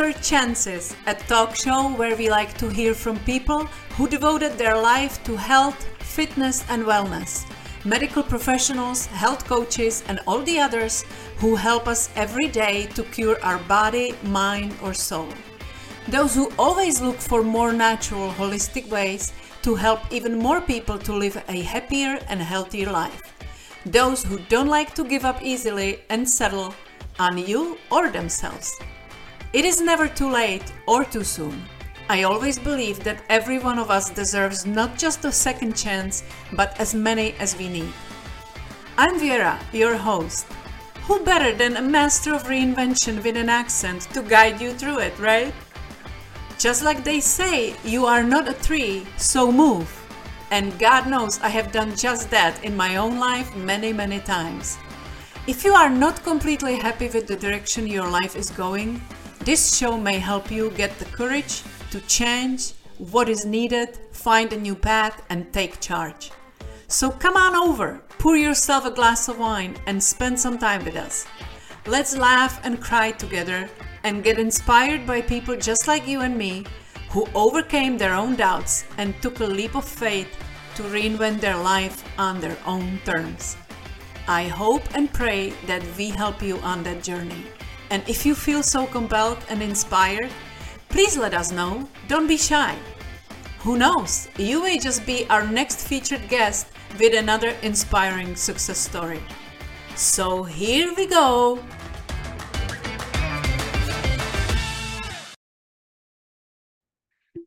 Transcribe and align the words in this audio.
Chances, 0.00 0.96
a 1.06 1.14
talk 1.14 1.54
show 1.54 1.92
where 1.92 2.16
we 2.16 2.30
like 2.30 2.56
to 2.56 2.70
hear 2.70 2.94
from 2.94 3.18
people 3.20 3.66
who 3.96 4.08
devoted 4.08 4.56
their 4.56 4.74
life 4.74 5.22
to 5.24 5.36
health, 5.36 5.76
fitness, 5.98 6.64
and 6.70 6.84
wellness. 6.84 7.44
Medical 7.84 8.22
professionals, 8.22 9.04
health 9.06 9.44
coaches, 9.46 10.02
and 10.08 10.18
all 10.26 10.40
the 10.40 10.58
others 10.58 11.04
who 11.36 11.54
help 11.54 11.86
us 11.86 12.08
every 12.16 12.48
day 12.48 12.86
to 12.94 13.02
cure 13.02 13.38
our 13.44 13.58
body, 13.68 14.14
mind, 14.24 14.74
or 14.82 14.94
soul. 14.94 15.28
Those 16.08 16.34
who 16.34 16.50
always 16.58 17.02
look 17.02 17.18
for 17.18 17.42
more 17.42 17.72
natural, 17.72 18.30
holistic 18.30 18.88
ways 18.88 19.34
to 19.62 19.74
help 19.74 20.00
even 20.10 20.38
more 20.38 20.62
people 20.62 20.98
to 20.98 21.12
live 21.12 21.36
a 21.48 21.60
happier 21.60 22.18
and 22.30 22.40
healthier 22.40 22.90
life. 22.90 23.20
Those 23.84 24.24
who 24.24 24.38
don't 24.48 24.68
like 24.68 24.94
to 24.94 25.04
give 25.04 25.26
up 25.26 25.42
easily 25.42 26.00
and 26.08 26.26
settle 26.28 26.74
on 27.18 27.36
you 27.36 27.76
or 27.92 28.10
themselves. 28.10 28.80
It 29.52 29.64
is 29.64 29.80
never 29.80 30.06
too 30.06 30.30
late 30.30 30.72
or 30.86 31.04
too 31.04 31.24
soon. 31.24 31.60
I 32.08 32.22
always 32.22 32.56
believe 32.56 33.02
that 33.02 33.24
every 33.28 33.58
one 33.58 33.80
of 33.80 33.90
us 33.90 34.08
deserves 34.08 34.64
not 34.64 34.96
just 34.96 35.24
a 35.24 35.32
second 35.32 35.74
chance, 35.76 36.22
but 36.52 36.78
as 36.78 36.94
many 36.94 37.32
as 37.40 37.56
we 37.56 37.68
need. 37.68 37.92
I'm 38.96 39.18
Vera, 39.18 39.58
your 39.72 39.96
host. 39.96 40.46
Who 41.08 41.24
better 41.24 41.52
than 41.52 41.76
a 41.76 41.82
master 41.82 42.32
of 42.32 42.44
reinvention 42.44 43.24
with 43.24 43.36
an 43.36 43.48
accent 43.48 44.02
to 44.14 44.22
guide 44.22 44.60
you 44.60 44.72
through 44.72 45.00
it, 45.00 45.18
right? 45.18 45.52
Just 46.56 46.84
like 46.84 47.02
they 47.02 47.18
say, 47.18 47.74
you 47.84 48.06
are 48.06 48.22
not 48.22 48.48
a 48.48 48.54
tree, 48.54 49.04
so 49.16 49.50
move. 49.50 49.90
And 50.52 50.78
God 50.78 51.08
knows 51.08 51.40
I 51.40 51.48
have 51.48 51.72
done 51.72 51.96
just 51.96 52.30
that 52.30 52.62
in 52.62 52.76
my 52.76 52.96
own 52.96 53.18
life 53.18 53.56
many, 53.56 53.92
many 53.92 54.20
times. 54.20 54.78
If 55.48 55.64
you 55.64 55.72
are 55.72 55.90
not 55.90 56.22
completely 56.22 56.76
happy 56.76 57.08
with 57.08 57.26
the 57.26 57.34
direction 57.34 57.88
your 57.88 58.08
life 58.08 58.36
is 58.36 58.50
going, 58.50 59.00
this 59.40 59.76
show 59.76 59.96
may 59.96 60.18
help 60.18 60.50
you 60.50 60.70
get 60.70 60.98
the 60.98 61.06
courage 61.06 61.62
to 61.90 62.00
change 62.02 62.72
what 62.98 63.28
is 63.28 63.46
needed, 63.46 63.98
find 64.12 64.52
a 64.52 64.60
new 64.60 64.74
path, 64.74 65.22
and 65.30 65.50
take 65.52 65.80
charge. 65.80 66.30
So 66.88 67.10
come 67.10 67.36
on 67.36 67.54
over, 67.54 68.02
pour 68.18 68.36
yourself 68.36 68.84
a 68.84 68.90
glass 68.90 69.28
of 69.28 69.38
wine, 69.38 69.76
and 69.86 70.02
spend 70.02 70.38
some 70.38 70.58
time 70.58 70.84
with 70.84 70.96
us. 70.96 71.26
Let's 71.86 72.16
laugh 72.16 72.60
and 72.64 72.80
cry 72.80 73.12
together 73.12 73.70
and 74.04 74.22
get 74.22 74.38
inspired 74.38 75.06
by 75.06 75.22
people 75.22 75.56
just 75.56 75.88
like 75.88 76.06
you 76.06 76.20
and 76.20 76.36
me 76.36 76.66
who 77.08 77.26
overcame 77.34 77.96
their 77.96 78.14
own 78.14 78.36
doubts 78.36 78.84
and 78.98 79.14
took 79.22 79.40
a 79.40 79.44
leap 79.44 79.74
of 79.74 79.84
faith 79.84 80.28
to 80.74 80.82
reinvent 80.82 81.40
their 81.40 81.56
life 81.56 82.04
on 82.18 82.40
their 82.40 82.56
own 82.66 83.00
terms. 83.04 83.56
I 84.28 84.44
hope 84.44 84.82
and 84.94 85.12
pray 85.12 85.50
that 85.66 85.82
we 85.96 86.10
help 86.10 86.42
you 86.42 86.58
on 86.58 86.82
that 86.84 87.02
journey. 87.02 87.44
And 87.90 88.08
if 88.08 88.24
you 88.24 88.36
feel 88.36 88.62
so 88.62 88.86
compelled 88.86 89.38
and 89.48 89.60
inspired, 89.60 90.30
please 90.90 91.16
let 91.16 91.34
us 91.34 91.50
know. 91.50 91.88
Don't 92.06 92.28
be 92.28 92.36
shy. 92.36 92.76
Who 93.58 93.76
knows, 93.76 94.28
you 94.38 94.62
may 94.62 94.78
just 94.78 95.04
be 95.04 95.26
our 95.28 95.44
next 95.44 95.88
featured 95.88 96.28
guest 96.28 96.68
with 97.00 97.14
another 97.14 97.50
inspiring 97.62 98.36
success 98.36 98.78
story. 98.78 99.20
So 99.96 100.44
here 100.44 100.94
we 100.96 101.06
go. 101.06 101.58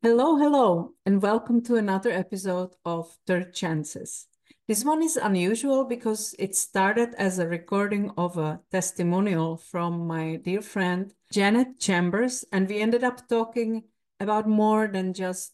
Hello, 0.02 0.36
hello, 0.36 0.92
and 1.06 1.22
welcome 1.22 1.64
to 1.64 1.76
another 1.78 2.12
episode 2.12 2.76
of 2.84 3.18
Third 3.26 3.54
Chances. 3.54 4.28
This 4.66 4.86
one 4.86 5.04
is 5.04 5.18
unusual 5.18 5.84
because 5.84 6.34
it 6.40 6.56
started 6.56 7.14
as 7.18 7.38
a 7.38 7.46
recording 7.46 8.12
of 8.16 8.38
a 8.38 8.62
testimonial 8.72 9.58
from 9.58 10.08
my 10.08 10.38
dear 10.38 10.62
friend 10.62 11.14
Janet 11.34 11.80
Chambers, 11.80 12.46
and 12.50 12.70
we 12.70 12.80
ended 12.80 13.04
up 13.04 13.28
talking 13.28 13.84
about 14.22 14.48
more 14.48 14.88
than 14.88 15.14
just 15.14 15.52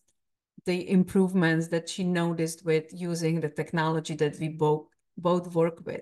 the 0.65 0.87
improvements 0.87 1.69
that 1.69 1.89
she 1.89 2.03
noticed 2.03 2.63
with 2.63 2.85
using 2.93 3.39
the 3.39 3.49
technology 3.49 4.13
that 4.13 4.37
we 4.37 4.49
both 4.49 4.85
both 5.17 5.55
work 5.55 5.83
with. 5.87 6.01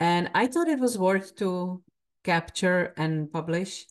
And 0.00 0.30
I 0.34 0.46
thought 0.46 0.68
it 0.68 0.80
was 0.80 0.96
worth 0.96 1.36
to 1.36 1.82
capture 2.24 2.94
and 2.96 3.30
publish. 3.30 3.84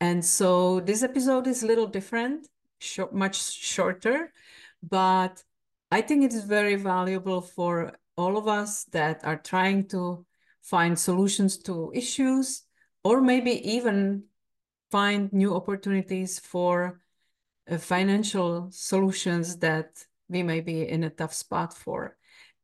And 0.00 0.24
so 0.24 0.78
this 0.78 1.02
episode 1.02 1.48
is 1.48 1.64
a 1.64 1.66
little 1.66 1.88
different 1.88 2.46
much 3.10 3.54
shorter, 3.54 4.32
but 4.88 5.42
I 5.90 6.02
think 6.02 6.24
it 6.24 6.34
is 6.34 6.44
very 6.44 6.74
valuable 6.74 7.40
for 7.40 7.92
all 8.16 8.36
of 8.36 8.46
us 8.46 8.84
that 8.92 9.24
are 9.24 9.38
trying 9.38 9.88
to 9.88 10.26
find 10.60 10.98
solutions 10.98 11.56
to 11.58 11.92
issues 11.94 12.64
or 13.04 13.20
maybe 13.20 13.52
even 13.70 14.24
find 14.90 15.32
new 15.32 15.54
opportunities 15.54 16.38
for 16.38 17.00
uh, 17.70 17.78
financial 17.78 18.68
solutions 18.70 19.56
that 19.58 20.04
we 20.28 20.42
may 20.42 20.60
be 20.60 20.86
in 20.86 21.04
a 21.04 21.10
tough 21.10 21.32
spot 21.32 21.72
for. 21.72 22.16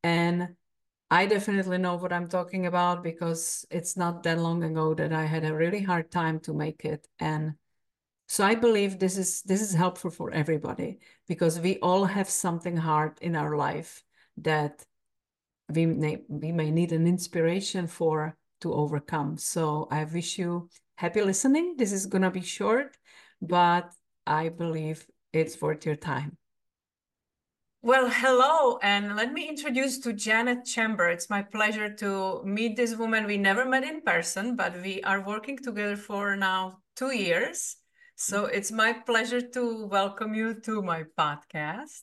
And 0.02 0.56
I 1.10 1.26
definitely 1.26 1.78
know 1.78 1.96
what 1.96 2.12
I'm 2.12 2.28
talking 2.28 2.66
about 2.66 3.02
because 3.02 3.64
it's 3.70 3.96
not 3.96 4.22
that 4.24 4.38
long 4.38 4.64
ago 4.64 4.94
that 4.94 5.12
I 5.12 5.24
had 5.24 5.44
a 5.44 5.54
really 5.54 5.82
hard 5.82 6.10
time 6.10 6.40
to 6.40 6.52
make 6.52 6.84
it. 6.84 7.06
And 7.18 7.54
so 8.34 8.42
I 8.42 8.56
believe 8.56 8.98
this 8.98 9.16
is 9.16 9.42
this 9.42 9.62
is 9.62 9.74
helpful 9.74 10.10
for 10.10 10.32
everybody 10.32 10.98
because 11.28 11.60
we 11.60 11.78
all 11.78 12.04
have 12.04 12.28
something 12.28 12.76
hard 12.76 13.12
in 13.20 13.36
our 13.36 13.56
life 13.56 14.02
that 14.38 14.84
we 15.68 15.86
may, 15.86 16.24
we 16.26 16.50
may 16.50 16.72
need 16.72 16.90
an 16.90 17.06
inspiration 17.06 17.86
for 17.86 18.36
to 18.62 18.74
overcome. 18.74 19.38
So 19.38 19.86
I 19.88 20.02
wish 20.02 20.36
you 20.36 20.68
happy 20.96 21.22
listening. 21.22 21.76
This 21.76 21.92
is 21.92 22.06
gonna 22.06 22.32
be 22.32 22.40
short, 22.40 22.96
but 23.40 23.94
I 24.26 24.48
believe 24.48 25.06
it's 25.32 25.62
worth 25.62 25.86
your 25.86 25.94
time. 25.94 26.36
Well, 27.82 28.10
hello, 28.10 28.80
and 28.82 29.14
let 29.14 29.32
me 29.32 29.48
introduce 29.48 30.00
to 30.00 30.12
Janet 30.12 30.64
Chamber. 30.64 31.06
It's 31.08 31.30
my 31.30 31.42
pleasure 31.42 31.94
to 32.02 32.42
meet 32.42 32.74
this 32.74 32.96
woman. 32.96 33.26
We 33.26 33.38
never 33.38 33.64
met 33.64 33.84
in 33.84 34.00
person, 34.00 34.56
but 34.56 34.74
we 34.82 35.04
are 35.04 35.20
working 35.20 35.56
together 35.56 35.96
for 35.96 36.34
now 36.34 36.78
two 36.96 37.14
years. 37.14 37.76
So 38.16 38.44
it's 38.47 38.70
my 38.70 38.92
pleasure 38.92 39.41
to 39.41 39.86
welcome 39.86 40.34
you 40.34 40.54
to 40.60 40.82
my 40.82 41.02
podcast. 41.19 42.02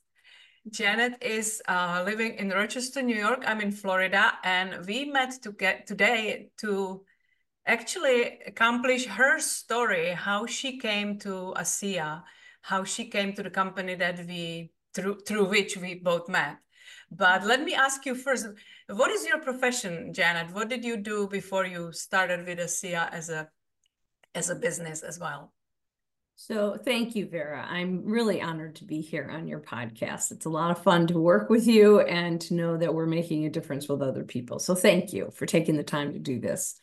Janet 0.69 1.23
is 1.23 1.61
uh, 1.69 2.03
living 2.05 2.35
in 2.35 2.49
Rochester, 2.49 3.01
New 3.01 3.15
York. 3.15 3.43
I'm 3.47 3.61
in 3.61 3.71
Florida, 3.71 4.33
and 4.43 4.85
we 4.85 5.05
met 5.05 5.41
to 5.43 5.53
get 5.53 5.87
today 5.87 6.49
to 6.57 7.05
actually 7.65 8.39
accomplish 8.45 9.05
her 9.05 9.39
story, 9.39 10.09
how 10.11 10.45
she 10.45 10.79
came 10.79 11.17
to 11.19 11.53
ASEA, 11.55 12.23
how 12.61 12.83
she 12.83 13.05
came 13.05 13.31
to 13.33 13.41
the 13.41 13.49
company 13.49 13.95
that 13.95 14.19
we 14.27 14.73
through 14.93 15.21
through 15.25 15.45
which 15.45 15.77
we 15.77 15.95
both 15.95 16.27
met. 16.27 16.57
But 17.09 17.45
let 17.45 17.63
me 17.63 17.73
ask 17.73 18.05
you 18.05 18.15
first, 18.15 18.47
what 18.89 19.11
is 19.11 19.25
your 19.25 19.39
profession, 19.39 20.13
Janet? 20.13 20.53
What 20.53 20.67
did 20.67 20.83
you 20.83 20.97
do 20.97 21.29
before 21.29 21.65
you 21.65 21.93
started 21.93 22.45
with 22.45 22.59
ASEA 22.59 23.09
as 23.13 23.29
a 23.29 23.49
as 24.35 24.49
a 24.49 24.55
business 24.55 25.03
as 25.03 25.17
well? 25.17 25.53
So 26.43 26.75
thank 26.75 27.15
you, 27.15 27.27
Vera. 27.27 27.63
I'm 27.69 28.03
really 28.03 28.41
honored 28.41 28.77
to 28.77 28.83
be 28.83 28.99
here 28.99 29.29
on 29.31 29.47
your 29.47 29.59
podcast. 29.59 30.31
It's 30.31 30.47
a 30.47 30.49
lot 30.49 30.71
of 30.71 30.81
fun 30.81 31.05
to 31.07 31.19
work 31.19 31.51
with 31.51 31.67
you 31.67 31.99
and 31.99 32.41
to 32.41 32.55
know 32.55 32.77
that 32.77 32.95
we're 32.95 33.05
making 33.05 33.45
a 33.45 33.49
difference 33.51 33.87
with 33.87 34.01
other 34.01 34.23
people. 34.23 34.57
So 34.57 34.73
thank 34.73 35.13
you 35.13 35.29
for 35.35 35.45
taking 35.45 35.77
the 35.77 35.83
time 35.83 36.13
to 36.13 36.19
do 36.19 36.39
this. 36.39 36.79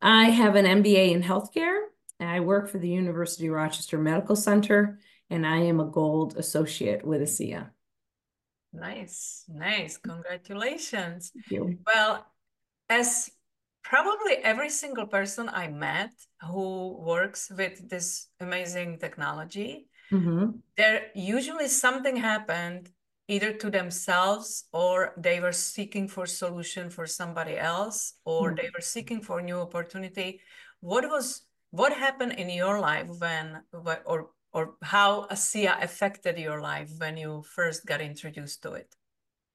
I 0.00 0.30
have 0.30 0.54
an 0.54 0.64
MBA 0.64 1.10
in 1.10 1.22
healthcare. 1.22 1.80
I 2.18 2.40
work 2.40 2.70
for 2.70 2.78
the 2.78 2.88
University 2.88 3.48
of 3.48 3.52
Rochester 3.52 3.98
Medical 3.98 4.36
Center, 4.36 4.98
and 5.28 5.46
I 5.46 5.58
am 5.58 5.80
a 5.80 5.90
gold 5.90 6.38
associate 6.38 7.04
with 7.04 7.20
ASEA. 7.20 7.68
Nice, 8.72 9.44
nice. 9.48 9.98
Congratulations. 9.98 11.30
Thank 11.34 11.50
you. 11.50 11.78
Well, 11.84 12.26
as 12.88 13.30
probably 13.82 14.34
every 14.42 14.70
single 14.70 15.06
person 15.06 15.48
I 15.48 15.68
met 15.68 16.12
who 16.42 16.96
works 16.98 17.50
with 17.50 17.88
this 17.88 18.28
amazing 18.40 18.98
technology, 18.98 19.88
mm-hmm. 20.12 20.58
there 20.76 21.06
usually 21.14 21.68
something 21.68 22.16
happened 22.16 22.90
either 23.28 23.52
to 23.52 23.70
themselves 23.70 24.64
or 24.72 25.12
they 25.18 25.38
were 25.38 25.52
seeking 25.52 26.08
for 26.08 26.26
solution 26.26 26.88
for 26.88 27.06
somebody 27.06 27.58
else 27.58 28.14
or 28.24 28.48
mm-hmm. 28.48 28.56
they 28.56 28.70
were 28.74 28.80
seeking 28.80 29.20
for 29.20 29.42
new 29.42 29.60
opportunity. 29.60 30.40
What 30.80 31.08
was 31.08 31.42
what 31.70 31.92
happened 31.92 32.32
in 32.32 32.48
your 32.48 32.80
life 32.80 33.08
when 33.18 33.62
or 34.06 34.30
or 34.52 34.74
how 34.82 35.26
ASEA 35.30 35.82
affected 35.82 36.38
your 36.38 36.60
life 36.60 36.90
when 36.98 37.16
you 37.18 37.44
first 37.54 37.84
got 37.84 38.00
introduced 38.00 38.62
to 38.62 38.72
it? 38.72 38.94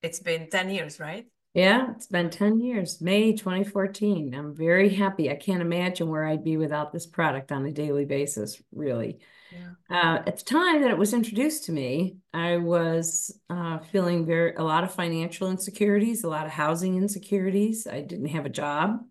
It's 0.04 0.20
been 0.20 0.50
10 0.50 0.70
years, 0.70 1.00
right? 1.00 1.26
Yeah, 1.54 1.92
it's 1.92 2.08
been 2.08 2.32
10 2.32 2.60
years, 2.60 3.00
May 3.00 3.34
2014. 3.34 4.34
I'm 4.34 4.56
very 4.56 4.90
happy. 4.90 5.30
I 5.30 5.36
can't 5.36 5.62
imagine 5.62 6.10
where 6.10 6.26
I'd 6.26 6.44
be 6.44 6.58
without 6.58 6.92
this 6.92 7.06
product 7.06 7.52
on 7.52 7.64
a 7.66 7.72
daily 7.72 8.06
basis, 8.06 8.60
really. 8.72 9.20
Yeah. 9.52 9.70
Uh, 9.88 10.24
at 10.26 10.38
the 10.38 10.46
time 10.46 10.82
that 10.82 10.90
it 10.90 10.98
was 10.98 11.14
introduced 11.14 11.66
to 11.66 11.72
me, 11.72 12.18
I 12.34 12.58
was 12.58 13.40
uh, 13.52 13.78
feeling 13.92 14.26
very 14.26 14.56
a 14.56 14.64
lot 14.64 14.84
of 14.84 14.96
financial 14.96 15.52
insecurities, 15.52 16.24
a 16.24 16.28
lot 16.30 16.48
of 16.48 16.52
housing 16.52 16.98
insecurities. 16.98 17.86
I 17.86 18.02
didn't 18.02 18.30
have 18.30 18.48
a 18.48 18.50
job. 18.50 19.02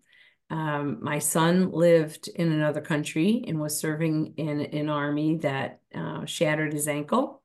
Um, 0.49 0.99
my 1.01 1.19
son 1.19 1.71
lived 1.71 2.27
in 2.27 2.51
another 2.51 2.81
country 2.81 3.45
and 3.47 3.61
was 3.61 3.79
serving 3.79 4.33
in 4.35 4.59
an 4.59 4.89
army 4.89 5.37
that 5.37 5.79
uh, 5.95 6.25
shattered 6.25 6.73
his 6.73 6.89
ankle. 6.89 7.41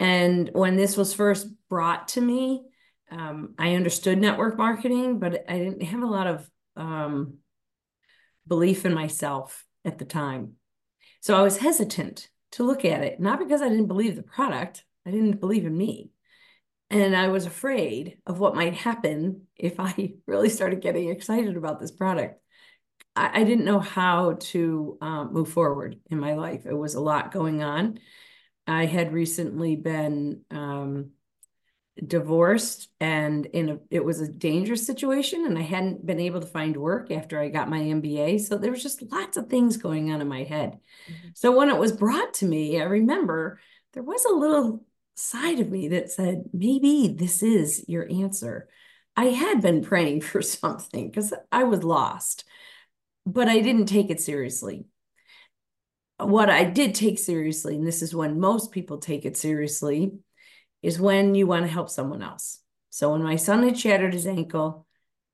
And 0.00 0.48
when 0.54 0.76
this 0.76 0.96
was 0.96 1.12
first 1.12 1.48
brought 1.68 2.08
to 2.08 2.22
me, 2.22 2.62
um, 3.10 3.54
I 3.58 3.74
understood 3.74 4.18
network 4.18 4.56
marketing, 4.58 5.18
but 5.18 5.44
I 5.48 5.58
didn't 5.58 5.82
have 5.82 6.02
a 6.02 6.06
lot 6.06 6.26
of 6.26 6.50
um, 6.76 7.38
belief 8.46 8.84
in 8.84 8.94
myself 8.94 9.64
at 9.84 9.98
the 9.98 10.04
time. 10.04 10.54
So 11.20 11.36
I 11.36 11.42
was 11.42 11.58
hesitant 11.58 12.28
to 12.52 12.64
look 12.64 12.84
at 12.84 13.02
it, 13.02 13.20
not 13.20 13.38
because 13.38 13.62
I 13.62 13.68
didn't 13.68 13.86
believe 13.86 14.16
the 14.16 14.22
product, 14.22 14.84
I 15.06 15.10
didn't 15.10 15.40
believe 15.40 15.66
in 15.66 15.76
me. 15.76 16.10
And 16.90 17.16
I 17.16 17.28
was 17.28 17.46
afraid 17.46 18.18
of 18.26 18.38
what 18.38 18.54
might 18.54 18.74
happen 18.74 19.42
if 19.56 19.80
I 19.80 20.14
really 20.26 20.48
started 20.48 20.80
getting 20.80 21.10
excited 21.10 21.56
about 21.56 21.80
this 21.80 21.90
product. 21.90 22.40
I, 23.14 23.40
I 23.40 23.44
didn't 23.44 23.64
know 23.64 23.80
how 23.80 24.34
to 24.40 24.98
um, 25.00 25.32
move 25.32 25.48
forward 25.48 25.98
in 26.10 26.18
my 26.18 26.34
life. 26.34 26.66
It 26.66 26.74
was 26.74 26.94
a 26.94 27.00
lot 27.00 27.32
going 27.32 27.62
on. 27.62 27.98
I 28.66 28.86
had 28.86 29.12
recently 29.12 29.76
been 29.76 30.42
um, 30.50 31.10
divorced 32.04 32.88
and 33.00 33.46
in 33.46 33.68
a 33.70 33.78
it 33.90 34.04
was 34.04 34.20
a 34.20 34.30
dangerous 34.30 34.86
situation 34.86 35.46
and 35.46 35.56
I 35.56 35.62
hadn't 35.62 36.04
been 36.04 36.20
able 36.20 36.40
to 36.40 36.46
find 36.46 36.76
work 36.76 37.10
after 37.10 37.40
I 37.40 37.48
got 37.48 37.70
my 37.70 37.80
MBA 37.80 38.40
so 38.40 38.58
there 38.58 38.70
was 38.70 38.82
just 38.82 39.00
lots 39.10 39.38
of 39.38 39.48
things 39.48 39.78
going 39.78 40.12
on 40.12 40.20
in 40.20 40.28
my 40.28 40.42
head. 40.42 40.78
Mm-hmm. 41.08 41.28
So 41.34 41.56
when 41.56 41.70
it 41.70 41.78
was 41.78 41.92
brought 41.92 42.34
to 42.34 42.46
me 42.46 42.78
I 42.80 42.84
remember 42.84 43.60
there 43.94 44.02
was 44.02 44.24
a 44.26 44.34
little 44.34 44.84
side 45.14 45.58
of 45.58 45.70
me 45.70 45.88
that 45.88 46.10
said 46.10 46.44
maybe 46.52 47.08
this 47.08 47.42
is 47.42 47.84
your 47.88 48.06
answer. 48.10 48.68
I 49.16 49.26
had 49.26 49.62
been 49.62 49.82
praying 49.82 50.20
for 50.22 50.42
something 50.42 51.10
cuz 51.12 51.32
I 51.50 51.64
was 51.64 51.82
lost 51.82 52.44
but 53.24 53.48
I 53.48 53.60
didn't 53.60 53.86
take 53.86 54.10
it 54.10 54.20
seriously 54.20 54.84
what 56.18 56.48
I 56.48 56.64
did 56.64 56.94
take 56.94 57.18
seriously, 57.18 57.76
and 57.76 57.86
this 57.86 58.00
is 58.00 58.14
when 58.14 58.40
most 58.40 58.72
people 58.72 58.96
take 58.96 59.26
it 59.26 59.36
seriously, 59.36 60.12
is 60.86 61.00
when 61.00 61.34
you 61.34 61.48
want 61.48 61.64
to 61.64 61.72
help 61.72 61.90
someone 61.90 62.22
else. 62.22 62.60
So 62.90 63.10
when 63.10 63.22
my 63.24 63.34
son 63.34 63.64
had 63.64 63.76
shattered 63.76 64.14
his 64.14 64.24
ankle, 64.24 64.86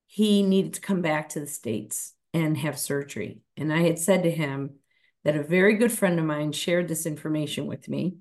he 0.07 0.41
needed 0.41 0.73
to 0.73 0.81
come 0.81 1.03
back 1.03 1.29
to 1.29 1.39
the 1.39 1.45
States 1.45 2.13
and 2.33 2.57
have 2.57 2.79
surgery. 2.79 3.41
And 3.55 3.71
I 3.71 3.81
had 3.81 3.99
said 3.99 4.23
to 4.23 4.31
him 4.31 4.77
that 5.23 5.35
a 5.35 5.43
very 5.43 5.75
good 5.75 5.91
friend 5.91 6.17
of 6.17 6.25
mine 6.25 6.53
shared 6.53 6.87
this 6.87 7.05
information 7.05 7.67
with 7.67 7.87
me. 7.87 8.17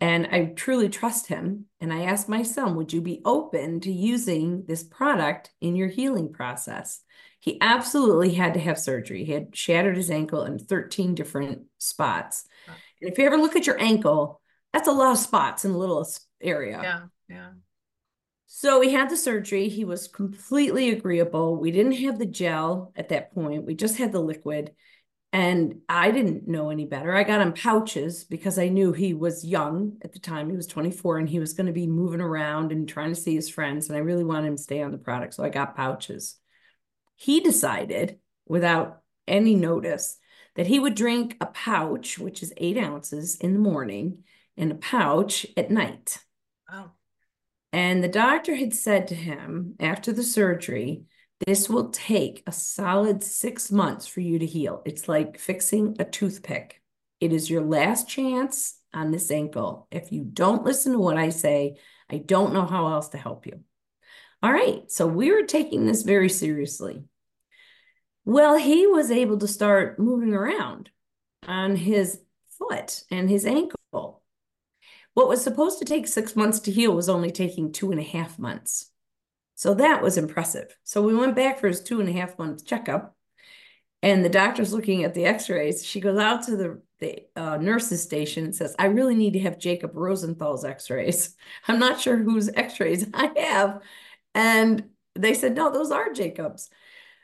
And 0.00 0.28
I 0.32 0.46
truly 0.56 0.88
trust 0.88 1.26
him. 1.26 1.66
And 1.78 1.92
I 1.92 2.04
asked 2.04 2.26
my 2.26 2.42
son, 2.42 2.74
Would 2.76 2.90
you 2.90 3.02
be 3.02 3.20
open 3.26 3.80
to 3.80 3.92
using 3.92 4.64
this 4.66 4.82
product 4.82 5.50
in 5.60 5.76
your 5.76 5.88
healing 5.88 6.32
process? 6.32 7.02
He 7.38 7.58
absolutely 7.60 8.32
had 8.32 8.54
to 8.54 8.60
have 8.60 8.78
surgery. 8.78 9.26
He 9.26 9.32
had 9.32 9.54
shattered 9.54 9.96
his 9.98 10.10
ankle 10.10 10.44
in 10.44 10.58
13 10.58 11.14
different 11.14 11.64
spots. 11.76 12.46
And 13.02 13.12
if 13.12 13.18
you 13.18 13.26
ever 13.26 13.36
look 13.36 13.56
at 13.56 13.66
your 13.66 13.78
ankle, 13.78 14.40
that's 14.72 14.88
a 14.88 14.92
lot 14.92 15.12
of 15.12 15.18
spots 15.18 15.66
in 15.66 15.72
a 15.72 15.78
little 15.78 16.06
area. 16.40 16.80
Yeah, 16.82 17.02
yeah. 17.28 17.50
So 18.46 18.80
he 18.80 18.92
had 18.92 19.10
the 19.10 19.16
surgery. 19.16 19.68
He 19.68 19.84
was 19.84 20.08
completely 20.08 20.90
agreeable. 20.90 21.56
We 21.56 21.70
didn't 21.70 21.92
have 21.92 22.18
the 22.18 22.26
gel 22.26 22.92
at 22.96 23.08
that 23.08 23.34
point. 23.34 23.64
We 23.64 23.74
just 23.74 23.98
had 23.98 24.12
the 24.12 24.20
liquid. 24.20 24.72
And 25.32 25.80
I 25.88 26.12
didn't 26.12 26.48
know 26.48 26.70
any 26.70 26.86
better. 26.86 27.14
I 27.14 27.24
got 27.24 27.42
him 27.42 27.52
pouches 27.52 28.24
because 28.24 28.58
I 28.58 28.68
knew 28.68 28.92
he 28.92 29.12
was 29.12 29.44
young 29.44 29.98
at 30.02 30.12
the 30.12 30.20
time. 30.20 30.48
He 30.48 30.56
was 30.56 30.68
24 30.68 31.18
and 31.18 31.28
he 31.28 31.40
was 31.40 31.52
going 31.52 31.66
to 31.66 31.72
be 31.72 31.86
moving 31.86 32.20
around 32.20 32.72
and 32.72 32.88
trying 32.88 33.10
to 33.10 33.20
see 33.20 33.34
his 33.34 33.50
friends. 33.50 33.88
And 33.88 33.96
I 33.96 34.00
really 34.00 34.24
wanted 34.24 34.46
him 34.46 34.56
to 34.56 34.62
stay 34.62 34.80
on 34.80 34.92
the 34.92 34.98
product. 34.98 35.34
So 35.34 35.44
I 35.44 35.50
got 35.50 35.76
pouches. 35.76 36.36
He 37.16 37.40
decided, 37.40 38.18
without 38.46 39.02
any 39.26 39.54
notice, 39.54 40.16
that 40.54 40.68
he 40.68 40.78
would 40.78 40.94
drink 40.94 41.36
a 41.40 41.46
pouch, 41.46 42.18
which 42.18 42.42
is 42.42 42.54
eight 42.56 42.78
ounces 42.78 43.36
in 43.36 43.52
the 43.52 43.58
morning, 43.58 44.24
and 44.56 44.72
a 44.72 44.76
pouch 44.76 45.44
at 45.56 45.70
night. 45.70 46.18
Wow. 46.70 46.92
And 47.72 48.02
the 48.02 48.08
doctor 48.08 48.54
had 48.54 48.74
said 48.74 49.08
to 49.08 49.14
him 49.14 49.74
after 49.80 50.12
the 50.12 50.22
surgery, 50.22 51.04
this 51.46 51.68
will 51.68 51.90
take 51.90 52.42
a 52.46 52.52
solid 52.52 53.22
six 53.22 53.70
months 53.70 54.06
for 54.06 54.20
you 54.20 54.38
to 54.38 54.46
heal. 54.46 54.82
It's 54.86 55.08
like 55.08 55.38
fixing 55.38 55.96
a 55.98 56.04
toothpick. 56.04 56.80
It 57.20 57.32
is 57.32 57.50
your 57.50 57.62
last 57.62 58.08
chance 58.08 58.78
on 58.94 59.10
this 59.10 59.30
ankle. 59.30 59.86
If 59.90 60.12
you 60.12 60.24
don't 60.24 60.64
listen 60.64 60.92
to 60.92 60.98
what 60.98 61.18
I 61.18 61.28
say, 61.28 61.76
I 62.10 62.18
don't 62.18 62.54
know 62.54 62.64
how 62.64 62.88
else 62.88 63.10
to 63.10 63.18
help 63.18 63.46
you. 63.46 63.60
All 64.42 64.52
right, 64.52 64.90
so 64.90 65.06
we 65.06 65.30
were 65.30 65.42
taking 65.42 65.86
this 65.86 66.02
very 66.02 66.28
seriously. 66.28 67.04
Well, 68.24 68.56
he 68.56 68.86
was 68.86 69.10
able 69.10 69.38
to 69.38 69.48
start 69.48 69.98
moving 69.98 70.34
around 70.34 70.90
on 71.46 71.76
his 71.76 72.20
foot 72.58 73.02
and 73.10 73.28
his 73.28 73.44
ankle. 73.44 73.78
What 75.16 75.28
was 75.28 75.42
supposed 75.42 75.78
to 75.78 75.86
take 75.86 76.06
six 76.06 76.36
months 76.36 76.60
to 76.60 76.70
heal 76.70 76.94
was 76.94 77.08
only 77.08 77.30
taking 77.30 77.72
two 77.72 77.90
and 77.90 77.98
a 77.98 78.02
half 78.02 78.38
months. 78.38 78.90
So 79.54 79.72
that 79.72 80.02
was 80.02 80.18
impressive. 80.18 80.76
So 80.84 81.00
we 81.00 81.14
went 81.14 81.34
back 81.34 81.58
for 81.58 81.68
his 81.68 81.80
two 81.80 82.00
and 82.00 82.08
a 82.10 82.12
half 82.12 82.38
month 82.38 82.66
checkup, 82.66 83.16
and 84.02 84.22
the 84.22 84.28
doctor's 84.28 84.74
looking 84.74 85.04
at 85.04 85.14
the 85.14 85.24
x 85.24 85.48
rays. 85.48 85.82
She 85.82 86.00
goes 86.02 86.18
out 86.18 86.42
to 86.42 86.56
the, 86.58 86.82
the 86.98 87.22
uh, 87.34 87.56
nurse's 87.56 88.02
station 88.02 88.44
and 88.44 88.54
says, 88.54 88.76
I 88.78 88.88
really 88.88 89.14
need 89.14 89.32
to 89.32 89.40
have 89.40 89.58
Jacob 89.58 89.92
Rosenthal's 89.94 90.66
x 90.66 90.90
rays. 90.90 91.34
I'm 91.66 91.78
not 91.78 91.98
sure 91.98 92.18
whose 92.18 92.50
x 92.50 92.78
rays 92.78 93.06
I 93.14 93.32
have. 93.38 93.80
And 94.34 94.90
they 95.14 95.32
said, 95.32 95.56
no, 95.56 95.72
those 95.72 95.92
are 95.92 96.12
Jacob's. 96.12 96.68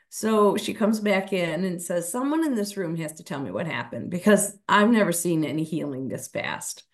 So 0.09 0.57
she 0.57 0.73
comes 0.73 0.99
back 0.99 1.31
in 1.31 1.63
and 1.63 1.79
says, 1.79 2.11
Someone 2.11 2.43
in 2.43 2.55
this 2.55 2.75
room 2.75 2.95
has 2.95 3.13
to 3.13 3.23
tell 3.23 3.39
me 3.39 3.51
what 3.51 3.67
happened 3.67 4.09
because 4.09 4.57
I've 4.67 4.89
never 4.89 5.11
seen 5.11 5.45
any 5.45 5.63
healing 5.63 6.07
this 6.07 6.27
fast. 6.27 6.85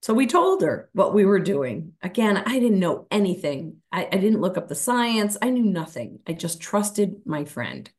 So 0.00 0.14
we 0.14 0.26
told 0.26 0.62
her 0.62 0.88
what 0.92 1.12
we 1.12 1.24
were 1.24 1.40
doing. 1.40 1.94
Again, 2.02 2.36
I 2.36 2.60
didn't 2.60 2.78
know 2.78 3.06
anything. 3.10 3.78
I, 3.90 4.08
I 4.12 4.16
didn't 4.16 4.40
look 4.40 4.56
up 4.56 4.68
the 4.68 4.74
science. 4.74 5.36
I 5.42 5.50
knew 5.50 5.64
nothing. 5.64 6.20
I 6.26 6.34
just 6.34 6.60
trusted 6.60 7.22
my 7.26 7.44
friend 7.44 7.90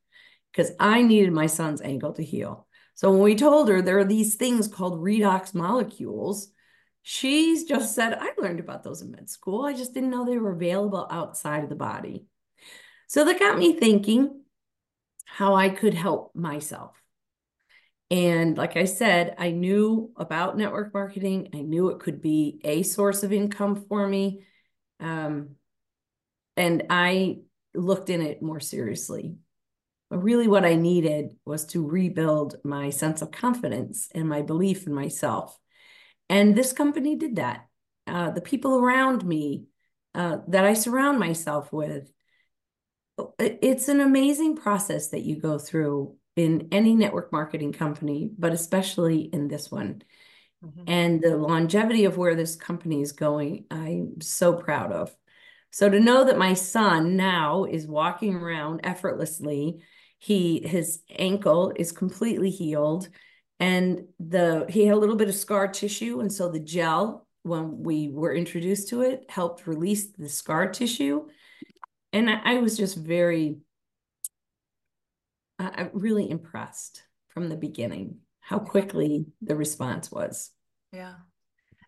because 0.52 0.72
I 0.80 1.02
needed 1.02 1.34
my 1.34 1.48
son's 1.48 1.82
ankle 1.82 2.14
to 2.14 2.24
heal. 2.24 2.68
So 2.96 3.12
when 3.12 3.22
we 3.22 3.36
told 3.36 3.70
her 3.70 3.82
there 3.82 4.00
are 4.00 4.06
these 4.06 4.36
things 4.36 4.68
called 4.68 5.02
redox 5.02 5.54
molecules, 5.54 6.52
She's 7.12 7.64
just 7.64 7.96
said, 7.96 8.14
I 8.14 8.34
learned 8.38 8.60
about 8.60 8.84
those 8.84 9.02
in 9.02 9.10
med 9.10 9.30
school. 9.30 9.66
I 9.66 9.74
just 9.74 9.96
didn't 9.96 10.10
know 10.12 10.26
they 10.26 10.38
were 10.38 10.52
available 10.52 11.08
outside 11.10 11.64
of 11.64 11.70
the 11.70 11.76
body. 11.76 12.26
So 13.08 13.26
that 13.26 13.40
got 13.40 13.58
me 13.58 13.74
thinking 13.74 14.44
how 15.26 15.56
I 15.56 15.70
could 15.70 15.94
help 15.94 16.36
myself. 16.36 16.99
And 18.12 18.58
like 18.58 18.76
I 18.76 18.86
said, 18.86 19.36
I 19.38 19.52
knew 19.52 20.12
about 20.18 20.58
network 20.58 20.94
marketing. 20.94 21.50
I 21.54 21.62
knew 21.62 21.90
it 21.90 22.00
could 22.00 22.22
be 22.22 22.60
a 22.64 22.82
source 22.82 23.22
of 23.24 23.32
income 23.32 23.86
for 23.88 24.08
me. 24.08 24.46
Um, 25.00 25.56
and 26.58 26.84
I 26.90 27.40
looked 27.76 28.10
in 28.10 28.22
it 28.22 28.42
more 28.42 28.60
seriously. 28.60 29.36
But 30.10 30.24
really, 30.24 30.48
what 30.48 30.66
I 30.66 30.74
needed 30.74 31.36
was 31.46 31.66
to 31.68 31.88
rebuild 31.88 32.56
my 32.64 32.90
sense 32.90 33.22
of 33.22 33.32
confidence 33.32 34.10
and 34.16 34.28
my 34.28 34.42
belief 34.42 34.88
in 34.88 34.94
myself. 34.94 35.58
And 36.30 36.56
this 36.56 36.74
company 36.74 37.16
did 37.16 37.36
that. 37.36 37.68
Uh, 38.08 38.32
the 38.32 38.42
people 38.42 38.80
around 38.80 39.24
me 39.24 39.66
uh, 40.16 40.38
that 40.48 40.66
I 40.66 40.74
surround 40.74 41.20
myself 41.20 41.72
with, 41.72 42.12
it's 43.38 43.88
an 43.88 44.02
amazing 44.02 44.56
process 44.56 45.10
that 45.10 45.22
you 45.22 45.40
go 45.40 45.60
through 45.60 46.16
in 46.40 46.70
any 46.72 46.96
network 46.96 47.32
marketing 47.32 47.74
company, 47.74 48.32
but 48.38 48.54
especially 48.54 49.22
in 49.22 49.48
this 49.48 49.70
one. 49.70 50.02
Mm-hmm. 50.64 50.84
And 50.88 51.22
the 51.22 51.38
longevity 51.38 52.06
of 52.06 52.18
where 52.18 52.36
this 52.36 52.56
company 52.56 53.02
is 53.02 53.12
going, 53.12 53.66
I'm 53.70 54.22
so 54.22 54.54
proud 54.54 54.92
of. 54.92 55.16
So 55.72 55.90
to 55.90 56.00
know 56.00 56.26
that 56.26 56.38
my 56.38 56.54
son 56.54 57.16
now 57.16 57.66
is 57.66 57.86
walking 57.86 58.36
around 58.36 58.82
effortlessly, 58.84 59.82
he 60.18 60.62
his 60.68 61.02
ankle 61.18 61.72
is 61.76 61.92
completely 61.94 62.50
healed 62.50 63.08
and 63.60 64.04
the 64.20 64.66
he 64.70 64.86
had 64.86 64.96
a 64.96 65.00
little 65.00 65.16
bit 65.16 65.30
of 65.30 65.36
scar 65.36 65.68
tissue 65.68 66.20
and 66.20 66.32
so 66.32 66.50
the 66.50 66.60
gel 66.60 67.26
when 67.44 67.82
we 67.82 68.10
were 68.10 68.36
introduced 68.36 68.90
to 68.90 69.02
it 69.02 69.26
helped 69.30 69.66
release 69.66 70.12
the 70.18 70.28
scar 70.28 70.68
tissue 70.70 71.26
and 72.12 72.30
i, 72.30 72.40
I 72.44 72.58
was 72.58 72.76
just 72.76 72.98
very 72.98 73.60
uh, 75.60 75.70
I'm 75.76 75.90
really 75.94 76.30
impressed 76.30 77.04
from 77.28 77.50
the 77.50 77.58
beginning 77.58 78.18
how 78.40 78.60
quickly 78.60 79.26
the 79.42 79.56
response 79.56 80.12
was. 80.12 80.52
Yeah. 80.92 81.16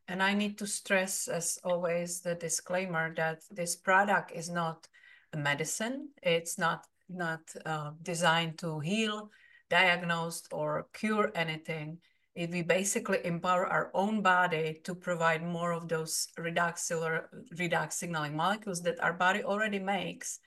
And 0.07 0.21
i 0.21 0.33
need 0.33 0.57
to 0.57 0.67
stress 0.67 1.27
as 1.27 1.57
always 1.63 2.21
the 2.21 2.35
disclaimer 2.35 3.15
that 3.15 3.39
this 3.49 3.75
product 3.75 4.31
is 4.33 4.49
not 4.49 4.87
a 5.33 5.37
medicine. 5.37 6.09
It's 6.21 6.57
not 6.57 6.85
not 7.09 7.41
uh, 7.65 7.91
designed 8.01 8.57
to 8.59 8.79
heal 8.79 9.31
diagnose, 9.71 10.43
or 10.51 10.87
cure 10.93 11.31
anything. 11.33 11.97
if 12.33 12.49
we 12.51 12.61
basically 12.61 13.19
empower 13.25 13.67
our 13.67 13.91
own 13.93 14.21
body 14.21 14.79
to 14.85 14.95
provide 14.95 15.43
more 15.43 15.73
of 15.73 15.87
those 15.87 16.27
redox 16.39 16.91
or 16.91 17.27
redox 17.59 17.93
signaling 17.93 18.35
molecules 18.35 18.81
that 18.81 19.03
our 19.03 19.11
body 19.11 19.43
already 19.43 19.79
makes 19.79 20.39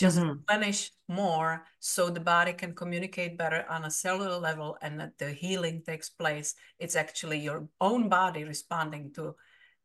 just 0.00 0.18
mm-hmm. 0.18 0.30
replenish 0.30 0.92
more 1.08 1.66
so 1.78 2.08
the 2.08 2.20
body 2.20 2.54
can 2.54 2.74
communicate 2.74 3.36
better 3.36 3.66
on 3.68 3.84
a 3.84 3.90
cellular 3.90 4.38
level 4.38 4.78
and 4.80 4.98
that 4.98 5.18
the 5.18 5.30
healing 5.30 5.82
takes 5.86 6.08
place. 6.08 6.54
It's 6.78 6.96
actually 6.96 7.38
your 7.38 7.68
own 7.82 8.08
body 8.08 8.44
responding 8.44 9.12
to 9.16 9.36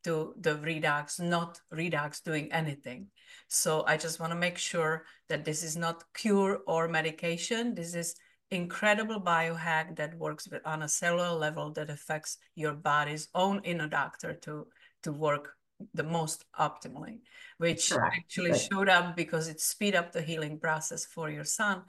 to 0.05 0.35
the 0.39 0.55
redox 0.67 1.19
not 1.19 1.59
redox 1.73 2.23
doing 2.23 2.49
anything. 2.51 3.07
So 3.47 3.83
i 3.87 3.97
just 3.97 4.19
want 4.19 4.31
to 4.31 4.39
make 4.39 4.57
sure 4.57 5.03
that 5.29 5.43
this 5.43 5.63
is 5.63 5.75
not 5.75 6.03
cure 6.13 6.59
or 6.65 6.87
medication. 6.87 7.75
This 7.75 7.93
is 7.93 8.15
incredible 8.51 9.19
biohack 9.19 9.97
that 9.97 10.17
works 10.17 10.47
with, 10.47 10.61
on 10.65 10.83
a 10.83 10.87
cellular 10.87 11.35
level 11.47 11.73
that 11.73 11.89
affects 11.89 12.37
your 12.55 12.73
body's 12.73 13.27
own 13.35 13.61
inner 13.65 13.89
doctor 13.89 14.33
to 14.45 14.67
to 15.03 15.11
work 15.11 15.55
the 15.93 16.03
most 16.03 16.45
optimally, 16.59 17.19
which 17.57 17.91
Correct. 17.91 18.15
actually 18.17 18.51
Good. 18.51 18.61
showed 18.61 18.89
up 18.89 19.15
because 19.15 19.47
it 19.47 19.59
speed 19.59 19.95
up 19.95 20.11
the 20.11 20.21
healing 20.21 20.59
process 20.59 21.05
for 21.05 21.29
your 21.29 21.43
son. 21.43 21.83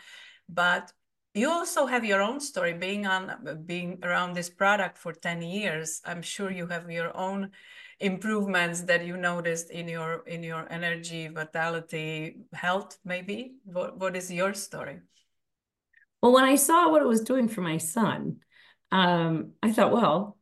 But 0.49 0.93
you 1.35 1.51
also 1.51 1.85
have 1.87 2.05
your 2.05 2.23
own 2.23 2.41
story 2.41 2.73
being 2.73 3.07
on 3.07 3.65
being 3.67 3.99
around 4.03 4.33
this 4.33 4.49
product 4.49 4.97
for 4.97 5.13
10 5.13 5.43
years. 5.43 6.01
I'm 6.05 6.23
sure 6.23 6.51
you 6.51 6.67
have 6.69 6.91
your 6.91 7.15
own 7.17 7.51
improvements 8.01 8.83
that 8.83 9.07
you 9.07 9.17
noticed 9.17 9.71
in 9.71 9.89
your 9.89 10.23
in 10.27 10.43
your 10.43 10.67
energy, 10.73 11.29
vitality, 11.29 12.39
health, 12.55 12.99
maybe. 13.05 13.57
What 13.65 13.99
what 13.99 14.17
is 14.17 14.33
your 14.33 14.55
story? 14.55 15.01
Well, 16.23 16.33
when 16.33 16.45
I 16.45 16.57
saw 16.57 16.91
what 16.91 17.03
it 17.03 17.09
was 17.09 17.21
doing 17.21 17.49
for 17.49 17.61
my 17.61 17.77
son, 17.77 18.39
um, 18.91 19.53
I 19.63 19.73
thought, 19.73 19.93
well, 19.93 20.39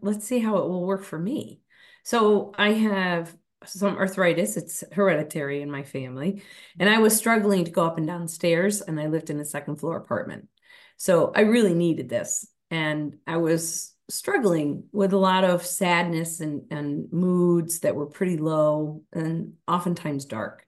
let's 0.00 0.26
see 0.26 0.38
how 0.38 0.56
it 0.56 0.68
will 0.68 0.86
work 0.86 1.04
for 1.04 1.18
me. 1.18 1.60
So 2.04 2.52
I 2.56 2.72
have 2.72 3.34
some 3.64 3.96
arthritis. 3.96 4.56
It's 4.56 4.84
hereditary 4.92 5.62
in 5.62 5.70
my 5.70 5.82
family. 5.82 6.42
And 6.78 6.88
I 6.88 6.98
was 6.98 7.16
struggling 7.16 7.64
to 7.64 7.70
go 7.70 7.84
up 7.84 7.98
and 7.98 8.06
down 8.06 8.28
stairs, 8.28 8.80
and 8.80 9.00
I 9.00 9.06
lived 9.06 9.30
in 9.30 9.40
a 9.40 9.44
second 9.44 9.76
floor 9.76 9.96
apartment. 9.96 10.48
So 10.96 11.32
I 11.34 11.40
really 11.42 11.74
needed 11.74 12.08
this. 12.08 12.46
And 12.70 13.16
I 13.26 13.38
was 13.38 13.94
struggling 14.10 14.84
with 14.92 15.12
a 15.12 15.18
lot 15.18 15.44
of 15.44 15.64
sadness 15.64 16.40
and, 16.40 16.62
and 16.70 17.12
moods 17.12 17.80
that 17.80 17.94
were 17.94 18.06
pretty 18.06 18.36
low 18.36 19.02
and 19.12 19.54
oftentimes 19.66 20.24
dark. 20.24 20.64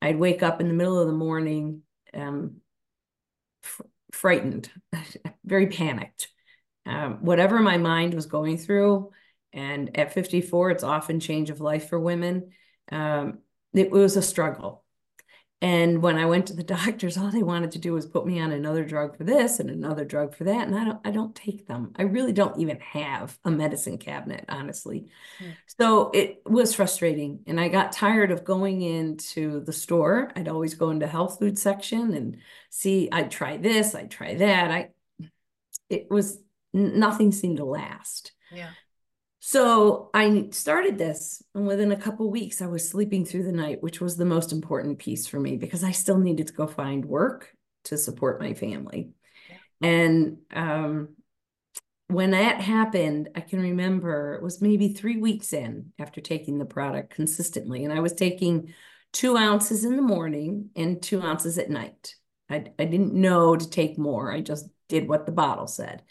I'd 0.00 0.18
wake 0.18 0.42
up 0.42 0.60
in 0.60 0.68
the 0.68 0.74
middle 0.74 0.98
of 0.98 1.06
the 1.06 1.12
morning, 1.12 1.82
um, 2.14 2.56
frightened, 4.12 4.70
very 5.44 5.66
panicked. 5.68 6.28
Um, 6.84 7.18
whatever 7.20 7.60
my 7.60 7.76
mind 7.76 8.14
was 8.14 8.26
going 8.26 8.58
through, 8.58 9.10
and 9.52 9.96
at 9.96 10.14
54, 10.14 10.70
it's 10.70 10.84
often 10.84 11.20
change 11.20 11.50
of 11.50 11.60
life 11.60 11.88
for 11.88 11.98
women. 11.98 12.52
Um, 12.90 13.38
it 13.74 13.90
was 13.90 14.16
a 14.16 14.22
struggle. 14.22 14.82
And 15.62 16.02
when 16.02 16.18
I 16.18 16.26
went 16.26 16.46
to 16.48 16.54
the 16.54 16.62
doctors, 16.64 17.16
all 17.16 17.30
they 17.30 17.44
wanted 17.44 17.70
to 17.72 17.78
do 17.78 17.92
was 17.92 18.04
put 18.04 18.26
me 18.26 18.40
on 18.40 18.50
another 18.50 18.84
drug 18.84 19.16
for 19.16 19.22
this 19.22 19.60
and 19.60 19.70
another 19.70 20.04
drug 20.04 20.34
for 20.34 20.44
that. 20.44 20.66
And 20.66 20.76
I 20.76 20.84
don't, 20.84 21.00
I 21.04 21.10
don't 21.12 21.36
take 21.36 21.68
them. 21.68 21.92
I 21.96 22.02
really 22.02 22.32
don't 22.32 22.58
even 22.58 22.80
have 22.80 23.38
a 23.44 23.50
medicine 23.50 23.96
cabinet, 23.96 24.44
honestly. 24.48 25.06
Mm. 25.40 25.54
So 25.78 26.10
it 26.10 26.42
was 26.44 26.74
frustrating. 26.74 27.44
And 27.46 27.60
I 27.60 27.68
got 27.68 27.92
tired 27.92 28.32
of 28.32 28.44
going 28.44 28.82
into 28.82 29.60
the 29.60 29.72
store. 29.72 30.32
I'd 30.34 30.48
always 30.48 30.74
go 30.74 30.90
into 30.90 31.06
health 31.06 31.38
food 31.38 31.56
section 31.56 32.12
and 32.12 32.38
see, 32.68 33.08
I'd 33.12 33.30
try 33.30 33.56
this, 33.56 33.94
I'd 33.94 34.10
try 34.10 34.34
that. 34.34 34.70
I, 34.72 34.88
it 35.88 36.10
was, 36.10 36.38
nothing 36.72 37.30
seemed 37.30 37.58
to 37.58 37.64
last. 37.64 38.32
Yeah. 38.50 38.70
So 39.44 40.08
I 40.14 40.50
started 40.52 40.98
this, 40.98 41.42
and 41.52 41.66
within 41.66 41.90
a 41.90 41.96
couple 41.96 42.30
weeks, 42.30 42.62
I 42.62 42.66
was 42.66 42.88
sleeping 42.88 43.24
through 43.24 43.42
the 43.42 43.50
night, 43.50 43.82
which 43.82 44.00
was 44.00 44.16
the 44.16 44.24
most 44.24 44.52
important 44.52 45.00
piece 45.00 45.26
for 45.26 45.40
me 45.40 45.56
because 45.56 45.82
I 45.82 45.90
still 45.90 46.16
needed 46.16 46.46
to 46.46 46.52
go 46.52 46.68
find 46.68 47.04
work 47.04 47.52
to 47.86 47.98
support 47.98 48.40
my 48.40 48.54
family. 48.54 49.10
And 49.80 50.38
um, 50.52 51.16
when 52.06 52.30
that 52.30 52.60
happened, 52.60 53.30
I 53.34 53.40
can 53.40 53.60
remember 53.60 54.34
it 54.34 54.44
was 54.44 54.62
maybe 54.62 54.90
three 54.90 55.16
weeks 55.16 55.52
in 55.52 55.92
after 55.98 56.20
taking 56.20 56.58
the 56.58 56.64
product 56.64 57.12
consistently, 57.12 57.82
and 57.82 57.92
I 57.92 57.98
was 57.98 58.12
taking 58.12 58.72
two 59.12 59.36
ounces 59.36 59.84
in 59.84 59.96
the 59.96 60.02
morning 60.02 60.70
and 60.76 61.02
two 61.02 61.20
ounces 61.20 61.58
at 61.58 61.68
night. 61.68 62.14
I, 62.48 62.66
I 62.78 62.84
didn't 62.84 63.12
know 63.12 63.56
to 63.56 63.68
take 63.68 63.98
more. 63.98 64.30
I 64.30 64.40
just 64.40 64.68
did 64.88 65.08
what 65.08 65.26
the 65.26 65.32
bottle 65.32 65.66
said. 65.66 66.04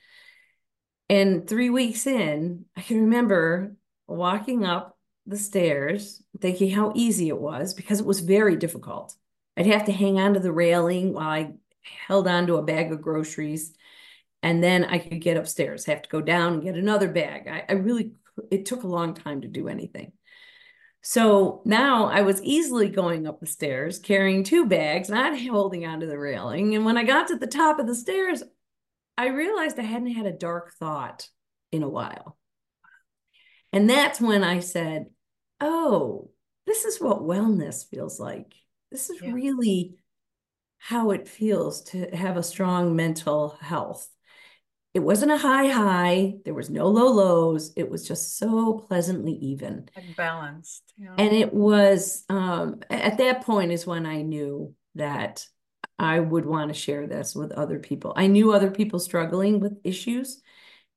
And 1.11 1.45
three 1.45 1.69
weeks 1.69 2.07
in, 2.07 2.63
I 2.77 2.79
can 2.79 3.01
remember 3.01 3.75
walking 4.07 4.63
up 4.63 4.97
the 5.25 5.37
stairs 5.37 6.23
thinking 6.39 6.71
how 6.71 6.93
easy 6.95 7.27
it 7.27 7.37
was 7.37 7.73
because 7.73 7.99
it 7.99 8.05
was 8.05 8.21
very 8.21 8.55
difficult. 8.55 9.13
I'd 9.57 9.65
have 9.65 9.83
to 9.87 9.91
hang 9.91 10.21
onto 10.21 10.39
the 10.39 10.53
railing 10.53 11.11
while 11.11 11.27
I 11.27 11.51
held 12.07 12.29
onto 12.29 12.55
a 12.55 12.63
bag 12.63 12.93
of 12.93 13.01
groceries. 13.01 13.73
And 14.41 14.63
then 14.63 14.85
I 14.85 14.99
could 14.99 15.19
get 15.19 15.35
upstairs, 15.35 15.83
have 15.83 16.01
to 16.01 16.09
go 16.09 16.21
down 16.21 16.53
and 16.53 16.63
get 16.63 16.75
another 16.75 17.09
bag. 17.09 17.45
I, 17.45 17.65
I 17.67 17.73
really, 17.73 18.13
it 18.49 18.65
took 18.65 18.83
a 18.83 18.87
long 18.87 19.13
time 19.13 19.41
to 19.41 19.49
do 19.49 19.67
anything. 19.67 20.13
So 21.01 21.61
now 21.65 22.05
I 22.05 22.21
was 22.21 22.41
easily 22.41 22.87
going 22.87 23.27
up 23.27 23.41
the 23.41 23.47
stairs, 23.47 23.99
carrying 23.99 24.45
two 24.45 24.65
bags, 24.65 25.09
not 25.09 25.37
holding 25.37 25.85
onto 25.85 26.07
the 26.07 26.17
railing. 26.17 26.73
And 26.73 26.85
when 26.85 26.95
I 26.95 27.03
got 27.03 27.27
to 27.27 27.35
the 27.35 27.47
top 27.47 27.79
of 27.79 27.87
the 27.87 27.95
stairs, 27.95 28.43
I 29.17 29.27
realized 29.27 29.79
I 29.79 29.83
hadn't 29.83 30.13
had 30.13 30.25
a 30.25 30.31
dark 30.31 30.73
thought 30.79 31.27
in 31.71 31.83
a 31.83 31.89
while. 31.89 32.37
And 33.73 33.89
that's 33.89 34.19
when 34.19 34.43
I 34.43 34.59
said, 34.59 35.05
Oh, 35.59 36.31
this 36.65 36.85
is 36.85 36.99
what 36.99 37.21
wellness 37.21 37.87
feels 37.89 38.19
like. 38.19 38.53
This 38.91 39.09
is 39.09 39.21
yeah. 39.21 39.31
really 39.31 39.95
how 40.79 41.11
it 41.11 41.27
feels 41.27 41.83
to 41.83 42.07
have 42.15 42.37
a 42.37 42.43
strong 42.43 42.95
mental 42.95 43.57
health. 43.61 44.09
It 44.93 44.99
wasn't 44.99 45.31
a 45.31 45.37
high 45.37 45.67
high, 45.67 46.33
there 46.43 46.53
was 46.53 46.69
no 46.69 46.87
low 46.87 47.11
lows. 47.11 47.71
It 47.77 47.89
was 47.89 48.05
just 48.05 48.37
so 48.37 48.79
pleasantly 48.87 49.33
even. 49.33 49.89
And 49.95 50.15
balanced. 50.17 50.93
Yeah. 50.97 51.15
And 51.17 51.31
it 51.31 51.53
was 51.53 52.25
um, 52.27 52.81
at 52.89 53.19
that 53.19 53.45
point 53.45 53.71
is 53.71 53.87
when 53.87 54.05
I 54.05 54.23
knew 54.23 54.73
that 54.95 55.45
I 56.01 56.19
would 56.19 56.47
want 56.47 56.73
to 56.73 56.79
share 56.79 57.05
this 57.05 57.35
with 57.35 57.51
other 57.51 57.77
people. 57.77 58.11
I 58.15 58.25
knew 58.25 58.51
other 58.51 58.71
people 58.71 58.97
struggling 58.97 59.59
with 59.59 59.77
issues, 59.83 60.41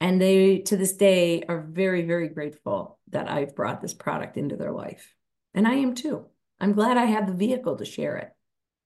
and 0.00 0.18
they, 0.18 0.61
to 0.61 0.78
this 0.78 0.94
day, 0.96 1.42
are 1.46 1.61
very, 1.61 2.06
very 2.06 2.28
grateful 2.28 2.99
that 3.11 3.30
I've 3.30 3.54
brought 3.54 3.82
this 3.82 3.92
product 3.92 4.38
into 4.38 4.56
their 4.56 4.73
life. 4.73 5.14
And 5.52 5.68
I 5.68 5.75
am 5.75 5.94
too. 5.94 6.25
I'm 6.58 6.73
glad 6.73 6.96
I 6.96 7.04
have 7.04 7.26
the 7.26 7.34
vehicle 7.34 7.76
to 7.76 7.84
share 7.84 8.16
it. 8.16 8.30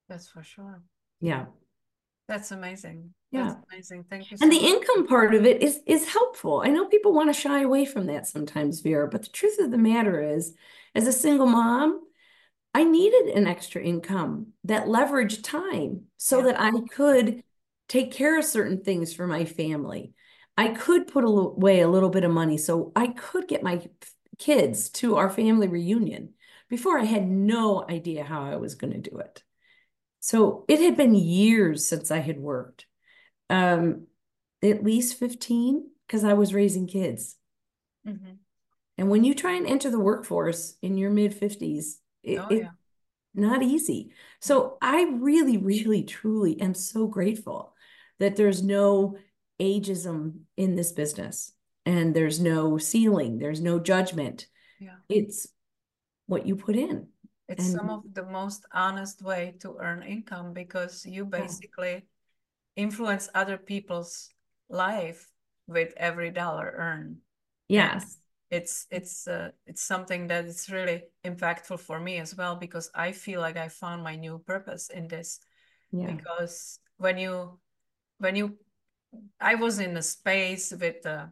That's 0.08 0.26
for 0.26 0.42
sure. 0.42 0.82
Yeah. 1.20 1.46
That's 2.26 2.50
amazing. 2.50 3.14
Yeah. 3.30 3.44
That's 3.44 3.66
amazing. 3.70 4.04
Thank 4.10 4.32
you. 4.32 4.38
So 4.38 4.42
and 4.42 4.52
the 4.52 4.60
much. 4.60 4.70
income 4.72 5.06
part 5.06 5.36
of 5.36 5.46
it 5.46 5.62
is 5.62 5.78
is 5.86 6.08
helpful. 6.08 6.62
I 6.64 6.70
know 6.70 6.86
people 6.86 7.12
want 7.12 7.32
to 7.32 7.40
shy 7.40 7.62
away 7.62 7.84
from 7.84 8.06
that 8.06 8.26
sometimes, 8.26 8.80
Vera, 8.80 9.06
but 9.08 9.22
the 9.22 9.28
truth 9.28 9.60
of 9.60 9.70
the 9.70 9.78
matter 9.78 10.20
is, 10.20 10.54
as 10.96 11.06
a 11.06 11.12
single 11.12 11.46
mom, 11.46 12.00
I 12.74 12.84
needed 12.84 13.34
an 13.34 13.46
extra 13.46 13.82
income 13.82 14.48
that 14.64 14.86
leveraged 14.86 15.42
time 15.42 16.02
so 16.16 16.38
yeah. 16.38 16.44
that 16.46 16.60
I 16.60 16.72
could 16.90 17.42
take 17.88 18.12
care 18.12 18.38
of 18.38 18.44
certain 18.44 18.82
things 18.82 19.14
for 19.14 19.26
my 19.26 19.44
family. 19.44 20.12
I 20.56 20.68
could 20.68 21.06
put 21.06 21.24
away 21.24 21.80
a 21.80 21.88
little 21.88 22.10
bit 22.10 22.24
of 22.24 22.30
money 22.30 22.58
so 22.58 22.92
I 22.94 23.08
could 23.08 23.48
get 23.48 23.62
my 23.62 23.88
kids 24.38 24.90
to 24.90 25.16
our 25.16 25.30
family 25.30 25.68
reunion 25.68 26.34
before 26.68 26.98
I 26.98 27.04
had 27.04 27.26
no 27.26 27.84
idea 27.88 28.24
how 28.24 28.44
I 28.44 28.56
was 28.56 28.74
going 28.74 28.92
to 28.92 29.10
do 29.10 29.18
it. 29.18 29.42
So 30.20 30.64
it 30.68 30.80
had 30.80 30.96
been 30.96 31.14
years 31.14 31.86
since 31.86 32.10
I 32.10 32.18
had 32.18 32.38
worked, 32.38 32.86
um, 33.48 34.06
at 34.62 34.84
least 34.84 35.18
15, 35.18 35.90
because 36.06 36.24
I 36.24 36.34
was 36.34 36.52
raising 36.52 36.86
kids. 36.86 37.36
Mm-hmm. 38.06 38.32
And 38.98 39.08
when 39.08 39.24
you 39.24 39.34
try 39.34 39.52
and 39.52 39.66
enter 39.66 39.90
the 39.90 40.00
workforce 40.00 40.76
in 40.82 40.98
your 40.98 41.10
mid 41.10 41.38
50s, 41.38 41.98
it, 42.28 42.38
oh, 42.38 42.46
yeah. 42.50 42.70
not 43.34 43.62
easy. 43.62 44.10
So 44.40 44.78
I 44.80 45.04
really, 45.04 45.56
really, 45.56 46.02
truly 46.02 46.60
am 46.60 46.74
so 46.74 47.06
grateful 47.06 47.74
that 48.18 48.36
there's 48.36 48.62
no 48.62 49.16
ageism 49.60 50.40
in 50.56 50.74
this 50.74 50.92
business 50.92 51.52
and 51.86 52.14
there's 52.14 52.40
no 52.40 52.78
ceiling, 52.78 53.38
there's 53.38 53.60
no 53.60 53.78
judgment. 53.78 54.46
Yeah. 54.80 54.96
It's 55.08 55.48
what 56.26 56.46
you 56.46 56.56
put 56.56 56.76
in. 56.76 57.08
It's 57.48 57.64
and, 57.64 57.78
some 57.78 57.90
of 57.90 58.02
the 58.12 58.26
most 58.26 58.66
honest 58.72 59.22
way 59.22 59.54
to 59.60 59.76
earn 59.80 60.02
income 60.02 60.52
because 60.52 61.06
you 61.06 61.24
basically 61.24 61.92
yeah. 61.92 62.00
influence 62.76 63.28
other 63.34 63.56
people's 63.56 64.28
life 64.68 65.30
with 65.66 65.94
every 65.96 66.30
dollar 66.30 66.74
earned. 66.76 67.18
Yes 67.68 68.18
it's 68.50 68.86
it's 68.90 69.28
uh, 69.28 69.50
it's 69.66 69.82
something 69.82 70.26
that 70.28 70.46
is 70.46 70.70
really 70.70 71.04
impactful 71.24 71.80
for 71.80 72.00
me 72.00 72.18
as 72.18 72.34
well 72.34 72.56
because 72.56 72.90
I 72.94 73.12
feel 73.12 73.40
like 73.40 73.56
I 73.56 73.68
found 73.68 74.02
my 74.02 74.16
new 74.16 74.38
purpose 74.38 74.88
in 74.88 75.08
this. 75.08 75.40
Yeah. 75.90 76.12
Because 76.12 76.80
when 76.96 77.18
you 77.18 77.58
when 78.18 78.36
you 78.36 78.56
I 79.40 79.54
was 79.54 79.78
in 79.78 79.96
a 79.96 80.02
space 80.02 80.72
with 80.72 81.02
the 81.02 81.30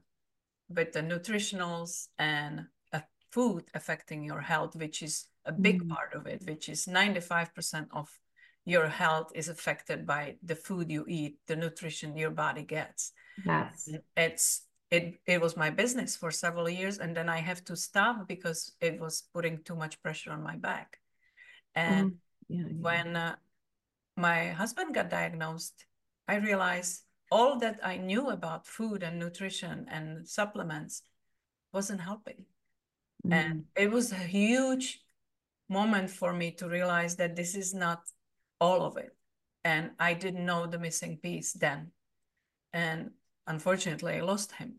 with 0.68 0.92
the 0.92 1.00
nutritionals 1.00 2.08
and 2.18 2.66
a 2.92 3.02
food 3.32 3.64
affecting 3.75 4.23
your 4.23 4.40
health, 4.40 4.76
which 4.76 5.02
is 5.02 5.26
a 5.44 5.52
big 5.52 5.82
mm. 5.82 5.88
part 5.88 6.12
of 6.14 6.26
it, 6.26 6.42
which 6.46 6.68
is 6.68 6.87
95% 6.87 7.87
of 7.92 8.11
your 8.64 8.88
health 8.88 9.30
is 9.35 9.49
affected 9.49 10.06
by 10.06 10.37
the 10.42 10.56
food 10.56 10.90
you 10.90 11.04
eat, 11.08 11.38
the 11.46 11.54
nutrition 11.54 12.16
your 12.16 12.32
body 12.32 12.62
gets. 12.62 13.12
Yes. 13.44 13.88
It's 14.16 14.65
it 14.90 15.21
it 15.26 15.40
was 15.40 15.57
my 15.57 15.71
business 15.71 16.16
for 16.16 16.31
several 16.31 16.69
years 16.69 16.99
and 16.99 17.16
then 17.16 17.28
I 17.28 17.38
have 17.38 17.64
to 17.64 17.76
stop 17.76 18.28
because 18.28 18.73
it 18.81 19.00
was 19.00 19.25
putting 19.35 19.62
too 19.64 19.75
much 19.75 20.00
pressure 20.02 20.33
on 20.33 20.43
my 20.43 20.57
back. 20.57 21.00
And 21.75 22.12
mm. 22.12 22.16
yeah, 22.49 22.64
yeah. 22.69 22.81
when 22.81 23.16
uh, 23.16 23.37
my 24.16 24.50
husband 24.50 24.95
got 24.95 25.11
diagnosed, 25.11 25.85
I 26.28 26.37
realized 26.37 27.02
all 27.31 27.59
that 27.59 27.81
I 27.83 27.97
knew 27.97 28.31
about 28.31 28.66
food 28.66 29.02
and 29.02 29.19
nutrition 29.19 29.87
and 29.90 30.26
supplements 30.26 31.02
wasn't 31.73 32.00
helping. 32.00 32.45
Mm. 33.26 33.33
And 33.33 33.64
it 33.76 33.90
was 33.90 34.12
a 34.12 34.16
huge 34.16 35.02
moment 35.69 36.11
for 36.11 36.33
me 36.33 36.52
to 36.52 36.69
realize 36.69 37.16
that 37.16 37.35
this 37.35 37.57
is 37.57 37.75
not 37.75 38.02
all 38.61 38.83
of 38.83 38.97
it. 38.97 39.14
And 39.64 39.90
I 39.99 40.14
didn't 40.14 40.47
know 40.47 40.66
the 40.66 40.78
missing 40.78 41.19
piece 41.19 41.52
then. 41.52 41.90
And 42.73 43.11
unfortunately, 43.47 44.15
I 44.15 44.21
lost 44.21 44.53
him, 44.53 44.76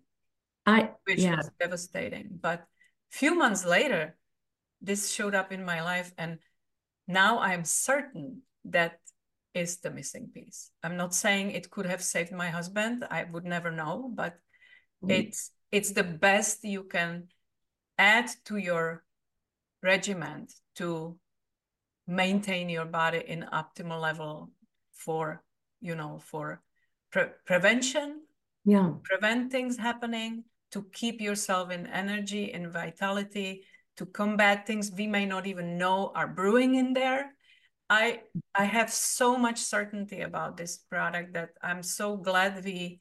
I, 0.66 0.92
which 1.06 1.20
yeah. 1.20 1.38
was 1.38 1.52
devastating. 1.60 2.40
But 2.42 2.60
a 2.60 3.16
few 3.16 3.36
months 3.36 3.66
later, 3.66 4.18
this 4.82 5.12
showed 5.12 5.36
up 5.36 5.52
in 5.52 5.64
my 5.64 5.82
life. 5.82 6.14
And 6.18 6.40
now 7.08 7.40
I'm 7.40 7.64
certain 7.64 8.42
that 8.66 9.00
is 9.54 9.78
the 9.78 9.90
missing 9.90 10.30
piece. 10.34 10.72
I'm 10.84 10.98
not 10.98 11.16
saying 11.16 11.52
it 11.52 11.72
could 11.72 11.86
have 11.86 12.04
saved 12.04 12.32
my 12.32 12.50
husband. 12.50 13.06
I 13.10 13.24
would 13.24 13.46
never 13.46 13.72
know, 13.72 14.12
but 14.14 14.36
mm. 15.04 15.12
it's 15.12 15.52
it's 15.72 15.92
the 15.92 16.04
best 16.04 16.64
you 16.64 16.84
can 16.84 17.28
add 17.98 18.30
to 18.46 18.58
your 18.58 19.04
regiment 19.84 20.54
to 20.76 21.18
maintain 22.06 22.70
your 22.70 22.86
body 22.86 23.24
in 23.26 23.46
optimal 23.52 24.00
level 24.00 24.52
for 24.94 25.44
you 25.82 25.96
know 25.96 26.20
for 26.20 26.62
pre 27.12 27.24
prevention 27.46 28.22
yeah 28.68 28.92
prevent 29.04 29.52
things 29.52 29.78
happening 29.78 30.44
to 30.72 30.86
keep 30.92 31.22
yourself 31.22 31.72
in 31.72 31.88
energy 31.88 32.52
in 32.52 32.70
vitality 32.70 33.64
to 33.96 34.06
combat 34.06 34.68
things 34.68 34.92
we 34.92 35.08
may 35.08 35.26
not 35.26 35.48
even 35.48 35.78
know 35.78 36.12
are 36.14 36.28
brewing 36.28 36.76
in 36.76 36.94
there 36.94 37.32
I 37.90 38.22
I 38.54 38.66
have 38.66 38.92
so 38.92 39.38
much 39.38 39.60
certainty 39.60 40.22
about 40.22 40.58
this 40.58 40.78
product 40.78 41.34
that 41.34 41.52
I'm 41.64 41.82
so 41.84 42.18
glad 42.18 42.64
we 42.64 43.00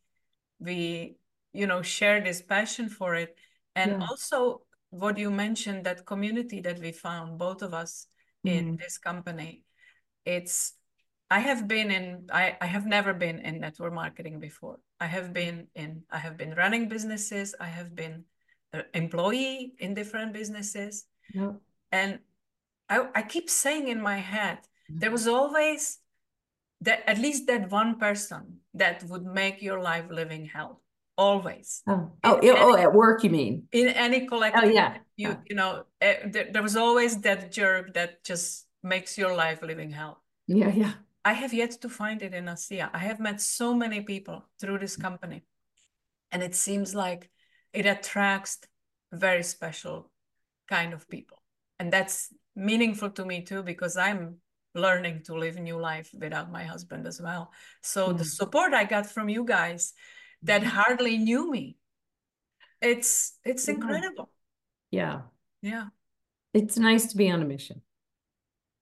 we 0.60 1.16
you 1.52 1.66
know 1.66 1.82
share 1.82 2.20
this 2.20 2.40
passion 2.40 2.88
for 2.88 3.14
it 3.14 3.36
and 3.74 4.00
yeah. 4.00 4.06
also 4.08 4.62
what 4.90 5.18
you 5.18 5.30
mentioned 5.30 5.84
that 5.84 6.06
community 6.06 6.60
that 6.60 6.78
we 6.78 6.92
found 6.92 7.38
both 7.38 7.62
of 7.62 7.74
us 7.74 8.06
mm-hmm. 8.46 8.56
in 8.56 8.76
this 8.76 8.98
company 8.98 9.64
it's 10.24 10.74
I 11.30 11.40
have 11.40 11.66
been 11.66 11.90
in 11.90 12.26
I, 12.32 12.56
I 12.60 12.66
have 12.66 12.86
never 12.86 13.12
been 13.12 13.40
in 13.40 13.60
network 13.60 13.92
marketing 13.92 14.38
before. 14.38 14.78
I 15.00 15.06
have 15.06 15.32
been 15.32 15.66
in 15.74 16.02
I 16.10 16.18
have 16.18 16.36
been 16.36 16.54
running 16.54 16.88
businesses, 16.88 17.54
I 17.60 17.66
have 17.66 17.94
been 17.94 18.24
an 18.72 18.84
employee 18.94 19.74
in 19.78 19.94
different 19.94 20.32
businesses. 20.32 21.06
Yep. 21.34 21.56
And 21.92 22.18
I, 22.88 23.08
I 23.14 23.22
keep 23.22 23.50
saying 23.50 23.88
in 23.88 24.00
my 24.00 24.18
head, 24.18 24.58
there 24.88 25.10
was 25.10 25.26
always 25.26 25.98
that 26.80 27.08
at 27.08 27.18
least 27.18 27.46
that 27.46 27.70
one 27.70 27.98
person 27.98 28.58
that 28.74 29.02
would 29.04 29.24
make 29.24 29.62
your 29.62 29.80
life 29.80 30.04
living 30.10 30.46
hell 30.46 30.82
always 31.18 31.82
oh 31.88 32.12
oh, 32.24 32.36
any, 32.36 32.50
oh 32.50 32.76
at 32.76 32.92
work 32.92 33.24
you 33.24 33.30
mean 33.30 33.62
in 33.72 33.88
any 33.88 34.26
collective 34.26 34.64
oh 34.64 34.68
yeah 34.68 34.98
you 35.16 35.28
yeah. 35.28 35.36
you 35.48 35.56
know 35.56 35.82
eh, 36.02 36.16
there, 36.26 36.48
there 36.52 36.62
was 36.62 36.76
always 36.76 37.16
that 37.22 37.50
jerk 37.50 37.94
that 37.94 38.22
just 38.22 38.66
makes 38.82 39.16
your 39.16 39.34
life 39.34 39.62
living 39.62 39.90
hell 39.90 40.22
yeah 40.46 40.68
yeah 40.68 40.92
i 41.30 41.32
have 41.32 41.52
yet 41.52 41.72
to 41.82 41.88
find 41.88 42.22
it 42.22 42.34
in 42.34 42.46
ASEA 42.54 42.88
i 42.92 42.98
have 42.98 43.20
met 43.20 43.40
so 43.40 43.74
many 43.74 44.00
people 44.12 44.38
through 44.60 44.78
this 44.78 44.96
company 44.96 45.44
and 46.32 46.42
it 46.42 46.54
seems 46.54 46.94
like 46.94 47.30
it 47.72 47.86
attracts 47.86 48.58
very 49.12 49.42
special 49.42 50.10
kind 50.68 50.92
of 50.92 51.08
people 51.08 51.38
and 51.78 51.92
that's 51.92 52.32
meaningful 52.54 53.10
to 53.10 53.24
me 53.24 53.42
too 53.42 53.62
because 53.62 53.96
i'm 53.96 54.36
learning 54.76 55.22
to 55.24 55.34
live 55.34 55.56
a 55.56 55.60
new 55.60 55.78
life 55.78 56.10
without 56.18 56.52
my 56.52 56.64
husband 56.64 57.06
as 57.06 57.20
well. 57.20 57.50
So 57.82 58.12
mm. 58.12 58.18
the 58.18 58.24
support 58.24 58.74
I 58.74 58.84
got 58.84 59.06
from 59.06 59.28
you 59.28 59.44
guys 59.44 59.94
that 60.42 60.60
mm-hmm. 60.60 60.70
hardly 60.70 61.16
knew 61.16 61.50
me, 61.50 61.76
it's 62.80 63.38
it's 63.44 63.68
incredible. 63.68 64.30
Yeah. 64.90 65.22
Yeah. 65.62 65.86
It's 66.52 66.78
nice 66.78 67.06
to 67.06 67.16
be 67.16 67.30
on 67.30 67.42
a 67.42 67.44
mission. 67.44 67.82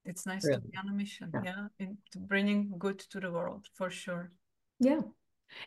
It's 0.04 0.26
nice 0.26 0.44
really. 0.44 0.60
to 0.60 0.68
be 0.68 0.76
on 0.76 0.88
a 0.88 0.92
mission. 0.92 1.30
Yeah. 1.32 1.40
yeah. 1.44 1.66
In, 1.78 1.98
to 2.12 2.18
bringing 2.18 2.74
good 2.78 2.98
to 3.10 3.20
the 3.20 3.30
world 3.30 3.66
for 3.74 3.90
sure. 3.90 4.32
Yeah. 4.80 5.00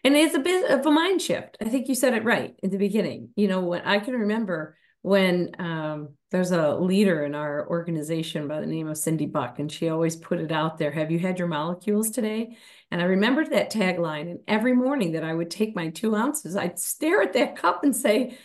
And 0.04 0.16
it's 0.16 0.36
a 0.36 0.40
bit 0.40 0.70
of 0.70 0.86
a 0.86 0.92
mind 0.92 1.22
shift. 1.22 1.58
I 1.62 1.66
think 1.66 1.88
you 1.88 1.96
said 1.96 2.14
it 2.14 2.24
right 2.24 2.56
in 2.62 2.70
the 2.70 2.78
beginning. 2.78 3.30
You 3.36 3.48
know, 3.48 3.62
when 3.62 3.82
I 3.84 4.00
can 4.00 4.14
remember 4.14 4.78
when 5.02 5.52
um, 5.60 6.10
there's 6.32 6.52
a 6.52 6.76
leader 6.76 7.24
in 7.24 7.34
our 7.34 7.68
organization 7.70 8.48
by 8.48 8.60
the 8.60 8.66
name 8.66 8.88
of 8.88 8.98
Cindy 8.98 9.26
Buck, 9.26 9.60
and 9.60 9.72
she 9.72 9.88
always 9.90 10.16
put 10.16 10.40
it 10.40 10.52
out 10.52 10.78
there 10.78 10.92
Have 10.92 11.12
you 11.12 11.20
had 11.20 11.40
your 11.40 11.48
molecules 11.48 12.10
today? 12.10 12.58
And 12.92 13.02
I 13.02 13.06
remembered 13.06 13.52
that 13.52 13.72
tagline. 13.72 14.30
And 14.30 14.40
every 14.48 14.74
morning 14.74 15.14
that 15.14 15.24
I 15.24 15.34
would 15.34 15.50
take 15.50 15.76
my 15.76 15.90
two 15.90 16.16
ounces, 16.16 16.58
I'd 16.58 16.80
stare 16.80 17.22
at 17.22 17.34
that 17.34 17.56
cup 17.56 17.84
and 17.84 17.96
say, 17.96 18.38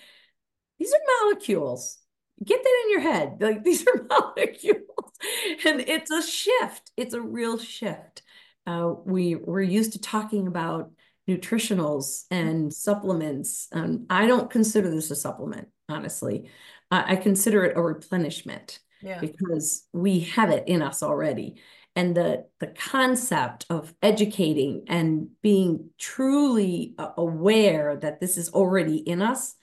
These 0.78 0.92
are 0.92 1.24
molecules. 1.24 1.98
Get 2.44 2.62
that 2.62 2.82
in 2.84 2.90
your 2.90 3.00
head. 3.00 3.36
Like 3.40 3.64
these 3.64 3.86
are 3.86 4.06
molecules. 4.08 5.12
and 5.64 5.80
it's 5.80 6.10
a 6.10 6.22
shift, 6.22 6.90
it's 6.96 7.14
a 7.14 7.20
real 7.20 7.58
shift. 7.58 8.22
Uh, 8.66 8.94
we 9.04 9.34
we're 9.34 9.62
used 9.62 9.92
to 9.92 10.00
talking 10.00 10.46
about 10.46 10.90
nutritionals 11.28 12.24
and 12.30 12.72
supplements. 12.72 13.68
Um, 13.72 14.06
I 14.10 14.26
don't 14.26 14.50
consider 14.50 14.90
this 14.90 15.10
a 15.10 15.16
supplement 15.16 15.68
honestly. 15.92 16.48
I, 16.90 17.12
I 17.12 17.16
consider 17.16 17.64
it 17.64 17.76
a 17.76 17.82
replenishment 17.82 18.80
yeah. 19.00 19.20
because 19.20 19.86
we 19.92 20.20
have 20.20 20.50
it 20.50 20.64
in 20.66 20.82
us 20.82 21.02
already. 21.02 21.60
And 21.94 22.16
the, 22.16 22.46
the 22.58 22.68
concept 22.68 23.66
of 23.68 23.92
educating 24.00 24.84
and 24.88 25.28
being 25.42 25.90
truly 25.98 26.94
aware 26.98 27.96
that 27.96 28.18
this 28.18 28.38
is 28.38 28.48
already 28.48 28.96
in 28.96 29.20
us 29.20 29.54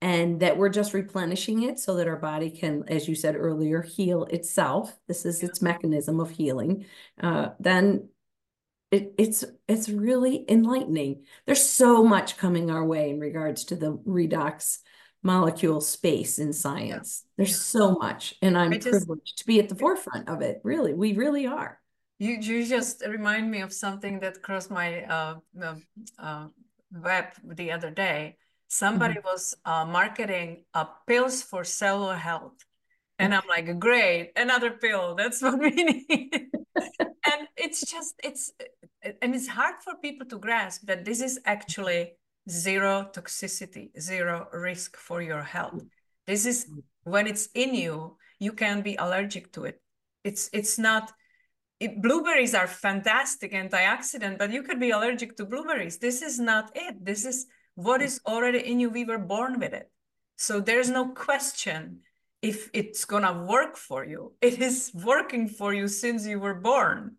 and 0.00 0.40
that 0.40 0.56
we're 0.56 0.70
just 0.70 0.94
replenishing 0.94 1.62
it 1.62 1.78
so 1.78 1.96
that 1.96 2.08
our 2.08 2.16
body 2.16 2.50
can, 2.50 2.84
as 2.88 3.06
you 3.06 3.14
said 3.14 3.36
earlier, 3.36 3.82
heal 3.82 4.24
itself. 4.24 4.98
This 5.06 5.26
is 5.26 5.42
its 5.42 5.60
mechanism 5.60 6.20
of 6.20 6.30
healing. 6.30 6.86
Uh, 7.22 7.50
then 7.60 8.08
it, 8.90 9.14
it's 9.18 9.44
it's 9.68 9.88
really 9.88 10.44
enlightening. 10.48 11.24
There's 11.46 11.64
so 11.64 12.02
much 12.02 12.36
coming 12.36 12.70
our 12.70 12.84
way 12.84 13.10
in 13.10 13.20
regards 13.20 13.64
to 13.66 13.76
the 13.76 13.92
redox 13.92 14.78
molecule 15.22 15.80
space 15.80 16.38
in 16.38 16.52
science. 16.52 17.22
Yeah. 17.24 17.30
There's 17.36 17.50
yeah. 17.50 17.80
so 17.80 17.92
much, 17.92 18.34
and 18.42 18.56
I'm 18.56 18.72
just, 18.72 18.88
privileged 18.88 19.38
to 19.38 19.46
be 19.46 19.60
at 19.60 19.68
the 19.68 19.74
forefront 19.74 20.28
of 20.28 20.40
it. 20.40 20.60
Really, 20.64 20.94
we 20.94 21.14
really 21.14 21.46
are. 21.46 21.78
You 22.18 22.32
you 22.32 22.66
just 22.66 23.04
remind 23.06 23.50
me 23.50 23.60
of 23.60 23.72
something 23.72 24.20
that 24.20 24.42
crossed 24.42 24.70
my 24.70 25.04
uh, 25.04 25.34
uh, 26.18 26.46
web 26.92 27.26
the 27.44 27.72
other 27.72 27.90
day. 27.90 28.38
Somebody 28.72 29.14
mm 29.14 29.22
-hmm. 29.22 29.32
was 29.32 29.56
uh, 29.66 29.84
marketing 29.84 30.64
uh, 30.78 30.86
pills 31.06 31.42
for 31.42 31.64
cellular 31.64 32.16
health, 32.16 32.58
and 33.18 33.34
I'm 33.34 33.48
like, 33.56 33.78
great, 33.78 34.30
another 34.36 34.70
pill. 34.78 35.14
That's 35.16 35.40
what 35.42 35.58
we 35.58 35.70
need. 35.70 36.50
and 37.30 37.48
it's 37.56 37.80
just 37.80 38.14
it's 38.22 38.52
and 39.22 39.34
it's 39.34 39.48
hard 39.48 39.74
for 39.84 39.94
people 40.00 40.26
to 40.28 40.38
grasp 40.38 40.86
that 40.86 41.04
this 41.04 41.20
is 41.20 41.40
actually 41.44 42.12
zero 42.48 43.10
toxicity, 43.12 43.90
zero 43.98 44.48
risk 44.52 44.96
for 44.96 45.20
your 45.20 45.42
health. 45.42 45.82
This 46.26 46.46
is 46.46 46.66
when 47.02 47.26
it's 47.26 47.48
in 47.54 47.74
you, 47.74 48.16
you 48.38 48.52
can 48.52 48.82
be 48.82 48.94
allergic 48.96 49.52
to 49.52 49.64
it. 49.64 49.82
It's 50.22 50.48
it's 50.52 50.78
not. 50.78 51.12
It, 51.80 52.02
blueberries 52.02 52.54
are 52.54 52.68
fantastic 52.68 53.52
antioxidant, 53.52 54.38
but 54.38 54.52
you 54.52 54.62
could 54.62 54.78
be 54.78 54.90
allergic 54.90 55.36
to 55.36 55.44
blueberries. 55.44 55.98
This 55.98 56.22
is 56.22 56.38
not 56.38 56.70
it. 56.74 57.04
This 57.04 57.24
is 57.24 57.46
what 57.82 58.02
is 58.02 58.20
already 58.26 58.60
in 58.60 58.80
you. 58.80 58.90
We 58.90 59.04
were 59.04 59.18
born 59.18 59.58
with 59.58 59.72
it, 59.72 59.90
so 60.36 60.60
there's 60.60 60.90
no 60.90 61.08
question 61.08 62.00
if 62.42 62.70
it's 62.72 63.04
gonna 63.04 63.44
work 63.44 63.76
for 63.76 64.04
you. 64.04 64.32
It 64.40 64.60
is 64.60 64.92
working 64.94 65.48
for 65.48 65.74
you 65.74 65.88
since 65.88 66.26
you 66.26 66.40
were 66.40 66.54
born. 66.54 67.16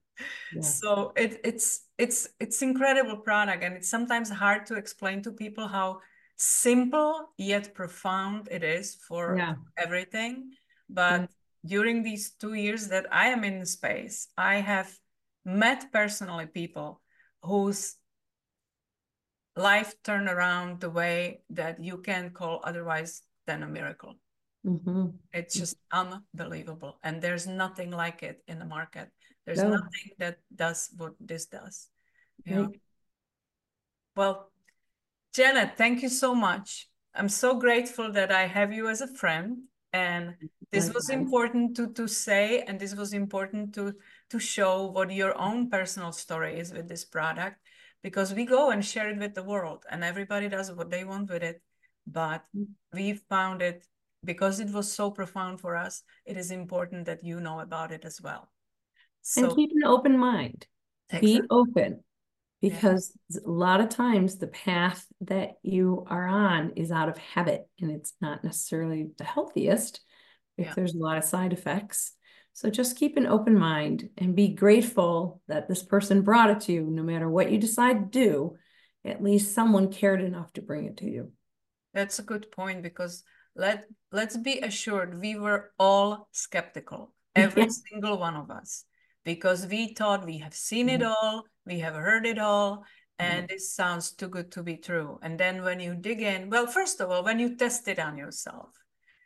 Yeah. 0.54 0.62
So 0.62 1.14
it, 1.16 1.42
it's 1.44 1.88
it's 1.98 2.30
it's 2.40 2.62
incredible 2.62 3.18
product, 3.18 3.64
and 3.64 3.76
it's 3.76 3.90
sometimes 3.90 4.30
hard 4.30 4.66
to 4.68 4.76
explain 4.76 5.22
to 5.24 5.32
people 5.32 5.68
how 5.68 6.00
simple 6.38 7.30
yet 7.38 7.74
profound 7.74 8.48
it 8.52 8.64
is 8.64 8.96
for 9.08 9.38
yeah. 9.38 9.56
everything. 9.78 10.52
But 10.90 11.22
yeah. 11.22 11.28
during 11.66 12.04
these 12.04 12.32
two 12.32 12.54
years 12.54 12.88
that 12.90 13.06
I 13.12 13.28
am 13.28 13.44
in 13.44 13.66
space, 13.66 14.28
I 14.38 14.56
have 14.56 14.92
met 15.46 15.92
personally 15.92 16.46
people 16.46 17.02
whose 17.42 17.96
life 19.62 19.96
turn 20.04 20.28
around 20.28 20.80
the 20.80 20.90
way 20.90 21.42
that 21.52 21.84
you 21.84 21.98
can 21.98 22.32
call 22.32 22.62
otherwise 22.64 23.22
than 23.48 23.64
a 23.64 23.68
miracle. 23.68 24.16
Mm-hmm. 24.66 25.08
It's 25.34 25.56
just 25.56 25.78
unbelievable. 25.92 26.98
And 27.04 27.22
there's 27.22 27.48
nothing 27.48 27.92
like 27.92 28.24
it 28.24 28.44
in 28.48 28.60
the 28.60 28.66
market. 28.66 29.10
There's 29.46 29.64
no. 29.64 29.70
nothing 29.70 30.12
that 30.20 30.38
does 30.54 30.90
what 30.98 31.14
this 31.20 31.48
does. 31.48 31.90
You 32.46 32.56
know? 32.56 32.72
Well, 34.16 34.52
Janet, 35.34 35.78
thank 35.78 36.02
you 36.02 36.10
so 36.10 36.36
much. 36.36 36.90
I'm 37.16 37.30
so 37.30 37.58
grateful 37.58 38.12
that 38.12 38.32
I 38.32 38.48
have 38.48 38.72
you 38.72 38.90
as 38.90 39.02
a 39.02 39.08
friend. 39.08 39.64
And 39.94 40.36
this 40.72 40.94
was 40.94 41.10
important 41.10 41.76
to, 41.76 41.92
to 41.94 42.08
say, 42.08 42.62
and 42.62 42.80
this 42.80 42.96
was 42.96 43.14
important 43.14 43.74
to, 43.76 43.94
to 44.30 44.40
show 44.40 44.86
what 44.86 45.12
your 45.12 45.38
own 45.38 45.70
personal 45.70 46.14
story 46.14 46.60
is 46.60 46.72
with 46.72 46.88
this 46.88 47.04
product, 47.04 47.58
because 48.04 48.34
we 48.34 48.46
go 48.46 48.72
and 48.72 48.84
share 48.84 49.10
it 49.10 49.20
with 49.20 49.34
the 49.34 49.44
world, 49.44 49.84
and 49.90 50.04
everybody 50.04 50.50
does 50.50 50.72
what 50.72 50.90
they 50.90 51.04
want 51.04 51.30
with 51.30 51.44
it. 51.44 51.62
But 52.08 52.44
mm. 52.56 52.68
we 52.94 53.14
found 53.14 53.62
it 53.62 53.86
because 54.24 54.60
it 54.60 54.72
was 54.72 54.92
so 54.92 55.12
profound 55.12 55.60
for 55.60 55.76
us, 55.76 56.04
it 56.26 56.38
is 56.38 56.52
important 56.52 57.06
that 57.06 57.24
you 57.24 57.40
know 57.40 57.60
about 57.60 57.92
it 57.92 58.06
as 58.06 58.22
well. 58.22 58.50
So, 59.22 59.46
and 59.46 59.56
keep 59.56 59.72
an 59.74 59.86
open 59.86 60.18
mind. 60.18 60.66
Exactly. 61.10 61.42
Be 61.42 61.48
open 61.50 62.04
because 62.62 63.12
yeah. 63.30 63.42
a 63.46 63.50
lot 63.50 63.82
of 63.82 63.90
times 63.90 64.38
the 64.38 64.48
path 64.48 65.06
that 65.22 65.54
you 65.64 66.06
are 66.08 66.28
on 66.28 66.72
is 66.76 66.92
out 66.92 67.10
of 67.10 67.18
habit 67.18 67.68
and 67.80 67.92
it's 67.92 68.14
not 68.22 68.44
necessarily 68.44 69.08
the 69.18 69.24
healthiest 69.24 70.02
if 70.58 70.68
yeah. 70.68 70.74
there's 70.76 70.94
a 70.94 71.00
lot 71.00 71.18
of 71.18 71.24
side 71.24 71.54
effects. 71.54 72.14
So 72.54 72.70
just 72.70 72.98
keep 72.98 73.18
an 73.18 73.28
open 73.28 73.58
mind 73.58 74.10
and 74.18 74.36
be 74.36 74.50
grateful 74.50 75.42
that 75.48 75.68
this 75.68 75.84
person 75.84 76.22
brought 76.22 76.50
it 76.50 76.60
to 76.62 76.74
you. 76.74 76.84
No 76.90 77.04
matter 77.04 77.30
what 77.30 77.52
you 77.52 77.58
decide 77.58 78.12
to 78.12 78.20
do, 78.20 78.58
at 79.06 79.24
least 79.24 79.56
someone 79.56 79.92
cared 79.92 80.22
enough 80.22 80.52
to 80.54 80.62
bring 80.62 80.86
it 80.86 80.98
to 80.98 81.06
you. 81.06 81.32
That's 81.94 82.20
a 82.20 82.24
good 82.24 82.52
point 82.52 82.84
because 82.84 83.24
let 83.56 83.86
let's 84.12 84.38
be 84.38 84.60
assured 84.60 85.20
we 85.20 85.36
were 85.36 85.72
all 85.80 86.30
skeptical, 86.32 87.14
every 87.36 87.64
yeah. 87.64 87.70
single 87.70 88.18
one 88.18 88.36
of 88.36 88.50
us, 88.50 88.86
because 89.26 89.68
we 89.68 89.94
thought 89.94 90.26
we 90.26 90.38
have 90.40 90.54
seen 90.54 90.88
mm-hmm. 90.88 91.02
it 91.02 91.04
all, 91.04 91.44
we 91.66 91.80
have 91.80 91.96
heard 91.96 92.26
it 92.26 92.40
all, 92.40 92.78
mm-hmm. 92.78 93.26
and 93.26 93.48
mm-hmm. 93.48 93.56
it 93.56 93.62
sounds 93.62 94.12
too 94.12 94.30
good 94.30 94.52
to 94.54 94.64
be 94.64 94.78
true. 94.78 95.20
And 95.22 95.38
then 95.38 95.64
when 95.64 95.80
you 95.80 95.96
dig 95.96 96.22
in, 96.22 96.50
well, 96.50 96.68
first 96.68 97.02
of 97.02 97.12
all, 97.12 97.24
when 97.24 97.40
you 97.40 97.56
test 97.56 97.88
it 97.88 98.00
on 98.00 98.18
yourself 98.18 98.70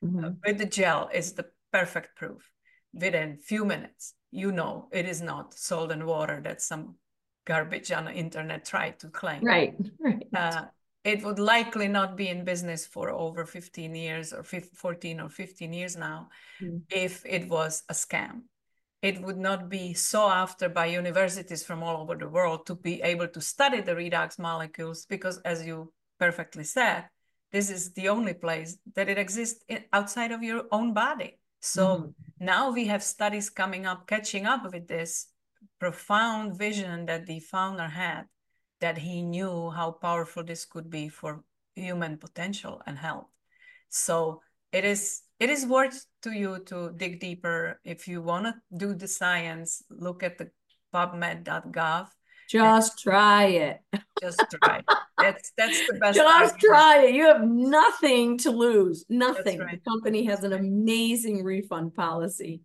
mm-hmm. 0.04 0.26
uh, 0.26 0.30
with 0.46 0.58
the 0.58 0.66
gel, 0.66 1.10
is 1.14 1.34
the 1.34 1.46
perfect 1.72 2.16
proof. 2.16 2.50
Within 2.96 3.38
few 3.38 3.66
minutes, 3.66 4.14
you 4.32 4.52
know 4.52 4.88
it 4.92 5.06
is 5.06 5.22
not 5.22 5.54
salt 5.54 5.92
and 5.92 6.06
water 6.06 6.42
that 6.44 6.62
some 6.62 6.96
garbage 7.46 7.92
on 7.92 8.06
the 8.06 8.12
internet 8.12 8.66
tried 8.66 9.00
to 9.00 9.10
claim. 9.10 9.44
Right, 9.44 9.76
right. 10.00 10.28
Uh, 10.34 10.66
it 11.04 11.24
would 11.24 11.38
likely 11.38 11.88
not 11.88 12.18
be 12.18 12.30
in 12.30 12.44
business 12.44 12.88
for 12.88 13.12
over 13.12 13.46
15 13.46 13.94
years 13.94 14.34
or 14.34 14.42
15, 14.42 14.72
14 14.74 15.20
or 15.22 15.30
15 15.30 15.72
years 15.72 15.96
now 15.96 16.30
mm. 16.60 16.82
if 16.90 17.24
it 17.26 17.48
was 17.48 17.84
a 17.90 17.94
scam. 17.94 18.42
It 19.04 19.22
would 19.22 19.38
not 19.38 19.70
be 19.70 19.94
sought 19.94 20.36
after 20.36 20.68
by 20.68 20.88
universities 20.88 21.64
from 21.64 21.84
all 21.84 22.02
over 22.02 22.16
the 22.16 22.28
world 22.28 22.66
to 22.66 22.76
be 22.76 23.04
able 23.04 23.28
to 23.28 23.40
study 23.40 23.82
the 23.82 23.92
redox 23.92 24.40
molecules 24.40 25.06
because, 25.06 25.38
as 25.46 25.64
you 25.64 25.94
perfectly 26.20 26.64
said, 26.64 27.06
this 27.52 27.70
is 27.70 27.94
the 27.94 28.10
only 28.10 28.34
place 28.34 28.78
that 28.96 29.08
it 29.08 29.20
exists 29.20 29.64
outside 29.94 30.32
of 30.32 30.42
your 30.42 30.64
own 30.72 30.96
body. 30.96 31.38
So 31.66 31.98
mm. 31.98 32.14
now 32.40 32.72
we 32.72 32.86
have 32.86 33.02
studies 33.02 33.50
coming 33.50 33.88
up, 33.88 34.06
catching 34.06 34.46
up 34.46 34.72
with 34.72 34.88
this 34.88 35.28
profound 35.80 36.58
vision 36.58 37.08
that 37.08 37.26
the 37.26 37.40
founder 37.40 37.88
had 37.88 38.26
that 38.82 39.00
he 39.00 39.24
knew 39.24 39.72
how 39.72 39.92
powerful 39.92 40.44
this 40.44 40.64
could 40.64 40.92
be 40.92 41.10
for 41.10 41.44
human 41.76 42.18
potential 42.18 42.82
and 42.86 42.98
health. 42.98 43.26
So 43.90 44.42
it 44.72 44.86
is 44.86 45.24
it 45.40 45.50
is 45.50 45.66
worth 45.66 46.06
to 46.22 46.32
you 46.32 46.60
to 46.66 46.94
dig 46.96 47.20
deeper. 47.20 47.82
If 47.84 48.08
you 48.08 48.22
want 48.22 48.46
to 48.46 48.54
do 48.78 48.94
the 48.94 49.08
science, 49.08 49.82
look 49.90 50.22
at 50.22 50.38
the 50.38 50.52
PubMed.gov. 50.94 52.08
Just 52.50 53.00
try 53.00 53.46
it. 53.46 53.82
Just 54.22 54.44
try 54.64 54.78
it. 54.78 54.86
That's 55.18 55.52
that's 55.58 55.88
the 55.88 55.94
best. 55.96 56.18
Just 56.18 56.60
try 56.60 57.06
it. 57.06 57.16
You 57.16 57.26
have 57.26 57.44
nothing 57.44 58.38
to 58.40 58.52
lose. 58.52 59.06
Nothing. 59.10 59.60
Right. 59.60 59.82
The 59.84 59.90
company 59.90 60.26
has 60.26 60.44
an 60.44 60.54
amazing 60.54 61.44
refund 61.44 61.96
policy. 61.96 62.62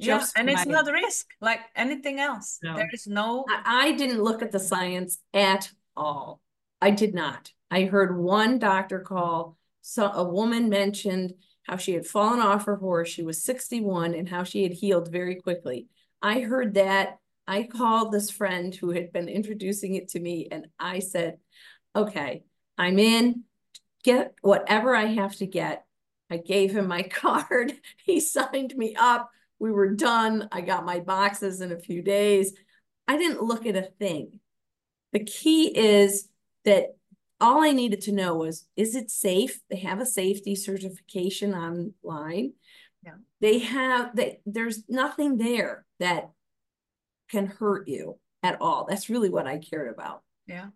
Just 0.00 0.34
yeah, 0.34 0.40
and 0.40 0.50
it's 0.50 0.66
not 0.66 0.86
risk 0.86 1.26
like 1.40 1.60
anything 1.76 2.18
else. 2.18 2.58
No. 2.62 2.76
There 2.76 2.90
is 2.92 3.06
no. 3.06 3.44
I, 3.48 3.88
I 3.88 3.92
didn't 3.92 4.22
look 4.22 4.42
at 4.42 4.50
the 4.52 4.58
science 4.58 5.18
at 5.32 5.70
all. 5.96 6.40
I 6.80 6.90
did 6.90 7.14
not. 7.14 7.52
I 7.70 7.84
heard 7.84 8.18
one 8.18 8.58
doctor 8.58 9.00
call. 9.00 9.56
So 9.82 10.10
a 10.10 10.24
woman 10.24 10.68
mentioned 10.68 11.34
how 11.64 11.76
she 11.76 11.92
had 11.92 12.06
fallen 12.06 12.40
off 12.40 12.66
her 12.66 12.76
horse. 12.76 13.08
She 13.08 13.22
was 13.22 13.42
61 13.42 14.14
and 14.14 14.28
how 14.28 14.44
she 14.44 14.62
had 14.62 14.72
healed 14.72 15.10
very 15.10 15.36
quickly. 15.36 15.86
I 16.22 16.40
heard 16.40 16.74
that. 16.74 17.18
I 17.46 17.64
called 17.64 18.12
this 18.12 18.30
friend 18.30 18.74
who 18.74 18.90
had 18.90 19.12
been 19.12 19.28
introducing 19.28 19.94
it 19.94 20.08
to 20.10 20.20
me 20.20 20.48
and 20.50 20.68
I 20.78 21.00
said, 21.00 21.38
okay, 21.94 22.44
I'm 22.78 22.98
in, 22.98 23.44
get 24.02 24.34
whatever 24.40 24.94
I 24.94 25.06
have 25.06 25.36
to 25.36 25.46
get. 25.46 25.84
I 26.30 26.38
gave 26.38 26.72
him 26.72 26.88
my 26.88 27.02
card. 27.10 27.74
He 28.04 28.20
signed 28.20 28.74
me 28.76 28.94
up. 28.98 29.30
We 29.58 29.70
were 29.70 29.94
done. 29.94 30.48
I 30.52 30.60
got 30.60 30.84
my 30.84 31.00
boxes 31.00 31.60
in 31.60 31.72
a 31.72 31.78
few 31.78 32.02
days. 32.02 32.52
I 33.06 33.16
didn't 33.16 33.42
look 33.42 33.66
at 33.66 33.76
a 33.76 33.90
thing. 33.98 34.40
The 35.12 35.24
key 35.24 35.66
is 35.76 36.28
that 36.64 36.96
all 37.40 37.62
I 37.62 37.72
needed 37.72 38.00
to 38.02 38.12
know 38.12 38.36
was 38.36 38.66
is 38.76 38.94
it 38.94 39.10
safe? 39.10 39.60
They 39.70 39.76
have 39.76 40.00
a 40.00 40.06
safety 40.06 40.54
certification 40.54 41.54
online. 41.54 42.54
Yeah. 43.04 43.16
They 43.40 43.58
have 43.58 44.16
they 44.16 44.40
there's 44.46 44.84
nothing 44.88 45.36
there 45.36 45.84
that 46.00 46.30
can 47.30 47.46
hurt 47.46 47.88
you 47.88 48.18
at 48.42 48.60
all. 48.60 48.86
That's 48.88 49.08
really 49.08 49.30
what 49.30 49.46
I 49.46 49.58
cared 49.58 49.92
about. 49.92 50.22
Yeah. 50.46 50.68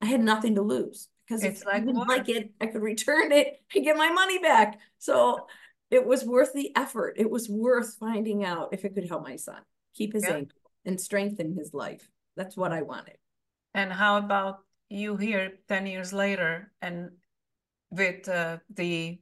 I 0.00 0.06
had 0.06 0.20
nothing 0.20 0.56
to 0.56 0.62
lose 0.62 1.08
because 1.26 1.44
it's 1.44 1.60
if 1.60 1.66
like 1.66 1.76
I 1.76 1.80
didn't 1.80 2.08
like 2.08 2.28
it, 2.28 2.52
I 2.60 2.66
could 2.66 2.82
return 2.82 3.32
it 3.32 3.60
and 3.74 3.84
get 3.84 3.96
my 3.96 4.10
money 4.10 4.38
back. 4.38 4.80
So 4.98 5.46
it 5.90 6.04
was 6.04 6.24
worth 6.24 6.52
the 6.52 6.74
effort. 6.76 7.14
It 7.18 7.30
was 7.30 7.48
worth 7.48 7.96
finding 8.00 8.44
out 8.44 8.70
if 8.72 8.84
it 8.84 8.94
could 8.94 9.08
help 9.08 9.22
my 9.22 9.36
son 9.36 9.60
keep 9.94 10.14
his 10.14 10.24
yeah. 10.26 10.36
ankle 10.36 10.58
and 10.84 11.00
strengthen 11.00 11.54
his 11.54 11.72
life. 11.74 12.08
That's 12.36 12.56
what 12.56 12.72
I 12.72 12.82
wanted. 12.82 13.16
And 13.74 13.92
how 13.92 14.18
about 14.18 14.60
you 14.88 15.16
here 15.16 15.52
10 15.68 15.86
years 15.86 16.12
later 16.12 16.72
and 16.80 17.10
with 17.90 18.28
uh, 18.28 18.58
the 18.74 19.20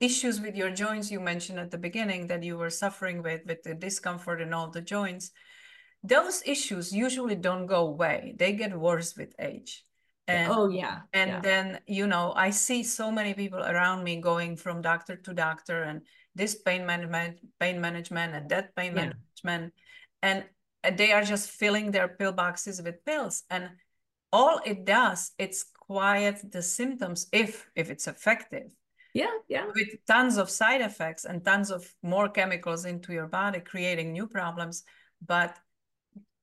issues 0.00 0.40
with 0.40 0.54
your 0.54 0.70
joints 0.70 1.10
you 1.10 1.20
mentioned 1.20 1.58
at 1.58 1.70
the 1.70 1.78
beginning 1.78 2.26
that 2.26 2.42
you 2.42 2.56
were 2.56 2.70
suffering 2.70 3.22
with, 3.22 3.40
with 3.46 3.62
the 3.62 3.74
discomfort 3.74 4.40
in 4.40 4.52
all 4.52 4.68
the 4.70 4.82
joints, 4.82 5.30
those 6.02 6.42
issues 6.46 6.92
usually 6.92 7.34
don't 7.34 7.66
go 7.66 7.86
away. 7.86 8.34
They 8.38 8.52
get 8.52 8.78
worse 8.78 9.16
with 9.16 9.34
age. 9.38 9.84
And, 10.28 10.50
oh 10.50 10.68
yeah. 10.68 11.00
And 11.12 11.30
yeah. 11.30 11.40
then, 11.40 11.80
you 11.86 12.06
know, 12.06 12.32
I 12.34 12.50
see 12.50 12.82
so 12.82 13.10
many 13.10 13.34
people 13.34 13.60
around 13.60 14.02
me 14.02 14.20
going 14.20 14.56
from 14.56 14.82
doctor 14.82 15.16
to 15.16 15.32
doctor 15.32 15.82
and 15.82 16.02
this 16.34 16.54
pain 16.56 16.84
management, 16.84 17.38
pain 17.60 17.80
management 17.80 18.34
and 18.34 18.48
that 18.50 18.74
pain 18.74 18.94
yeah. 18.96 19.12
management. 19.44 19.74
And, 20.22 20.44
and 20.82 20.98
they 20.98 21.12
are 21.12 21.22
just 21.22 21.50
filling 21.50 21.90
their 21.90 22.08
pill 22.08 22.32
boxes 22.32 22.82
with 22.82 23.04
pills. 23.04 23.44
And 23.50 23.70
all 24.32 24.60
it 24.64 24.84
does, 24.84 25.32
it's 25.38 25.64
quiet 25.78 26.50
the 26.50 26.62
symptoms 26.62 27.26
if 27.32 27.68
if 27.76 27.90
it's 27.90 28.08
effective. 28.08 28.70
Yeah, 29.14 29.32
yeah. 29.48 29.66
With 29.74 29.88
tons 30.06 30.36
of 30.36 30.50
side 30.50 30.82
effects 30.82 31.24
and 31.24 31.42
tons 31.42 31.70
of 31.70 31.90
more 32.02 32.28
chemicals 32.28 32.84
into 32.84 33.12
your 33.12 33.28
body, 33.28 33.60
creating 33.60 34.12
new 34.12 34.26
problems. 34.26 34.84
But 35.24 35.56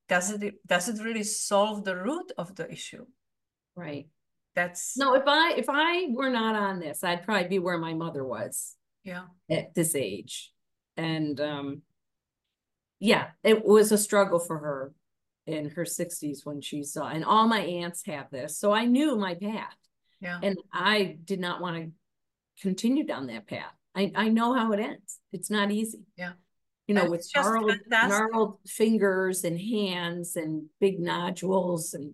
does 0.10 0.32
it 0.32 0.56
does 0.68 0.90
it 0.90 1.04
really 1.04 1.24
solve 1.24 1.84
the 1.84 1.96
root 1.96 2.32
of 2.38 2.56
the 2.56 2.70
issue? 2.72 3.06
Right. 3.76 4.08
That's 4.56 4.98
no, 4.98 5.16
if 5.16 5.24
I 5.26 5.54
if 5.54 5.66
I 5.70 6.08
were 6.10 6.30
not 6.30 6.56
on 6.56 6.80
this, 6.80 7.04
I'd 7.04 7.24
probably 7.24 7.48
be 7.48 7.60
where 7.60 7.78
my 7.78 7.94
mother 7.94 8.24
was. 8.24 8.76
Yeah. 9.04 9.24
At 9.50 9.74
this 9.74 9.96
age. 9.96 10.52
And 10.98 11.40
um 11.40 11.82
yeah, 13.00 13.30
it 13.44 13.66
was 13.66 13.92
a 13.92 13.98
struggle 13.98 14.40
for 14.40 14.58
her 14.60 14.94
in 15.46 15.70
her 15.72 15.84
60s 15.84 16.46
when 16.46 16.62
she 16.62 16.84
saw 16.84 17.10
and 17.10 17.26
all 17.26 17.48
my 17.48 17.60
aunts 17.60 18.06
have 18.06 18.30
this. 18.32 18.58
So 18.58 18.72
I 18.72 18.86
knew 18.86 19.18
my 19.18 19.36
path. 19.36 19.76
Yeah. 20.22 20.40
And 20.42 20.58
I 20.72 21.18
did 21.24 21.40
not 21.40 21.60
want 21.60 21.76
to 21.78 21.92
continue 22.62 23.04
down 23.06 23.28
that 23.28 23.48
path. 23.48 23.74
I, 23.96 24.12
I 24.16 24.30
know 24.30 24.54
how 24.54 24.72
it 24.72 24.80
ends. 24.80 25.20
It's 25.32 25.50
not 25.50 25.72
easy. 25.72 26.06
Yeah. 26.18 26.34
You 26.88 26.96
know, 26.96 27.10
with 27.10 27.26
gnarled, 27.36 27.72
gnarled 27.90 28.60
fingers 28.68 29.44
and 29.46 29.60
hands 29.60 30.36
and 30.36 30.66
big 30.80 31.00
nodules 31.00 31.94
and 31.94 32.14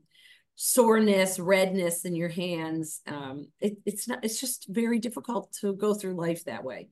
soreness, 0.56 1.40
redness 1.40 2.06
in 2.06 2.16
your 2.16 2.30
hands. 2.30 3.02
Um, 3.08 3.48
it, 3.60 3.78
it's 3.86 4.08
not. 4.08 4.24
It's 4.24 4.40
just 4.40 4.68
very 4.70 5.00
difficult 5.00 5.54
to 5.62 5.74
go 5.74 5.94
through 5.96 6.16
life 6.16 6.46
that 6.46 6.64
way. 6.64 6.90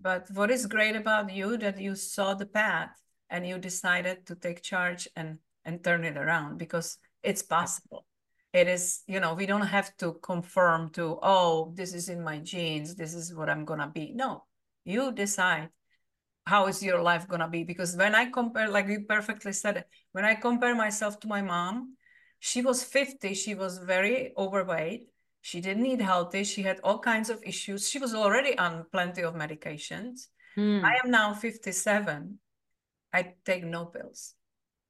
But 0.00 0.28
what 0.32 0.50
is 0.50 0.66
great 0.66 0.96
about 0.96 1.32
you 1.32 1.56
that 1.58 1.80
you 1.80 1.94
saw 1.94 2.34
the 2.34 2.46
path 2.46 2.90
and 3.30 3.46
you 3.46 3.58
decided 3.58 4.26
to 4.26 4.34
take 4.34 4.62
charge 4.62 5.08
and 5.16 5.38
and 5.64 5.82
turn 5.82 6.04
it 6.04 6.16
around 6.16 6.58
because 6.58 6.98
it's 7.22 7.42
possible. 7.42 8.04
it 8.52 8.68
is, 8.68 9.02
you 9.06 9.20
know, 9.20 9.34
we 9.34 9.46
don't 9.46 9.66
have 9.66 9.96
to 9.96 10.14
confirm 10.22 10.90
to, 10.90 11.18
oh, 11.22 11.72
this 11.74 11.94
is 11.94 12.08
in 12.08 12.22
my 12.22 12.38
genes, 12.38 12.94
this 12.94 13.14
is 13.14 13.34
what 13.34 13.48
I'm 13.48 13.64
gonna 13.64 13.88
be. 13.88 14.12
No, 14.14 14.44
you 14.84 15.12
decide 15.12 15.70
how 16.46 16.66
is 16.66 16.82
your 16.82 17.02
life 17.02 17.28
gonna 17.28 17.48
be. 17.48 17.64
Because 17.64 17.96
when 17.96 18.14
I 18.14 18.26
compare, 18.30 18.68
like 18.68 18.88
you 18.88 19.00
perfectly 19.08 19.52
said 19.52 19.76
it, 19.78 19.86
when 20.12 20.24
I 20.24 20.34
compare 20.34 20.74
myself 20.74 21.20
to 21.20 21.28
my 21.28 21.42
mom, 21.42 21.96
she 22.40 22.62
was 22.62 22.82
50, 22.82 23.34
she 23.34 23.54
was 23.54 23.78
very 23.78 24.32
overweight. 24.36 25.08
She 25.42 25.60
didn't 25.60 25.86
eat 25.86 26.00
healthy. 26.00 26.44
She 26.44 26.62
had 26.62 26.80
all 26.82 26.98
kinds 26.98 27.30
of 27.30 27.42
issues. 27.44 27.88
She 27.88 27.98
was 27.98 28.14
already 28.14 28.56
on 28.58 28.86
plenty 28.92 29.22
of 29.22 29.34
medications. 29.34 30.28
Mm. 30.56 30.84
I 30.84 30.98
am 31.04 31.10
now 31.10 31.34
57. 31.34 32.38
I 33.12 33.34
take 33.44 33.64
no 33.64 33.86
pills. 33.86 34.34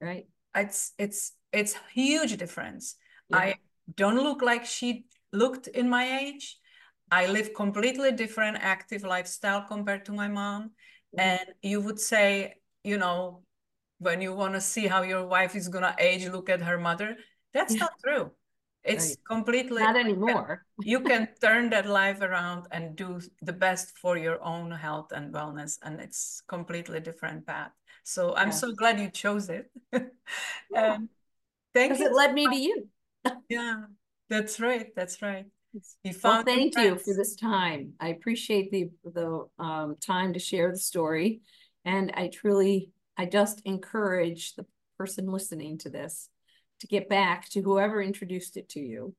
Right. 0.00 0.26
It's 0.54 0.92
it's 0.98 1.32
it's 1.52 1.74
huge 1.92 2.36
difference. 2.36 2.96
Yeah. 3.28 3.38
I 3.38 3.54
don't 3.94 4.22
look 4.22 4.42
like 4.42 4.64
she 4.64 5.06
looked 5.32 5.68
in 5.68 5.88
my 5.88 6.20
age. 6.20 6.58
I 7.10 7.26
live 7.26 7.54
completely 7.54 8.12
different 8.12 8.58
active 8.60 9.02
lifestyle 9.04 9.62
compared 9.62 10.04
to 10.06 10.12
my 10.12 10.28
mom. 10.28 10.70
Mm-hmm. 11.16 11.20
And 11.20 11.54
you 11.62 11.80
would 11.80 12.00
say, 12.00 12.54
you 12.84 12.98
know, 12.98 13.42
when 13.98 14.20
you 14.20 14.34
want 14.34 14.54
to 14.54 14.60
see 14.60 14.86
how 14.86 15.02
your 15.02 15.26
wife 15.26 15.54
is 15.54 15.68
gonna 15.68 15.94
age, 15.98 16.26
look 16.26 16.48
at 16.48 16.62
her 16.62 16.78
mother. 16.78 17.16
That's 17.54 17.74
yeah. 17.74 17.80
not 17.80 17.92
true. 18.04 18.30
It's 18.84 19.10
right. 19.10 19.18
completely 19.28 19.80
not 19.80 19.96
anymore. 19.96 20.64
you, 20.80 21.00
can, 21.00 21.28
turn 21.40 21.70
that 21.70 21.86
life 21.86 22.20
around 22.20 22.66
and 22.72 22.96
do 22.96 23.20
the 23.40 23.52
best 23.52 23.96
for 23.96 24.16
your 24.16 24.42
own 24.42 24.72
health 24.72 25.12
and 25.12 25.32
wellness, 25.32 25.78
and 25.82 26.00
it's 26.00 26.42
completely 26.48 26.98
different 26.98 27.46
path. 27.46 27.70
So 28.02 28.34
I'm 28.34 28.48
yeah. 28.48 28.54
so 28.54 28.72
glad 28.72 28.98
you 28.98 29.08
chose 29.08 29.48
it. 29.48 29.70
yeah. 30.72 30.98
thank 31.72 32.00
you. 32.00 32.06
It 32.06 32.12
led 32.12 32.34
me 32.34 32.48
to 32.48 32.56
you. 32.56 32.88
yeah, 33.48 33.84
that's 34.28 34.58
right. 34.58 34.88
That's 34.96 35.22
right. 35.22 35.46
You 36.04 36.12
found 36.12 36.46
well, 36.46 36.56
thank 36.56 36.76
you 36.76 36.98
for 36.98 37.14
this 37.14 37.34
time. 37.36 37.94
I 37.98 38.08
appreciate 38.08 38.70
the 38.70 38.90
the 39.04 39.46
um, 39.58 39.96
time 40.00 40.32
to 40.34 40.38
share 40.38 40.70
the 40.70 40.78
story, 40.78 41.40
and 41.84 42.12
I 42.14 42.28
truly, 42.28 42.90
I 43.16 43.26
just 43.26 43.62
encourage 43.64 44.54
the 44.54 44.66
person 44.98 45.26
listening 45.26 45.78
to 45.78 45.90
this 45.90 46.28
to 46.80 46.86
get 46.86 47.08
back 47.08 47.48
to 47.50 47.62
whoever 47.62 48.02
introduced 48.02 48.56
it 48.56 48.68
to 48.70 48.80
you, 48.80 49.14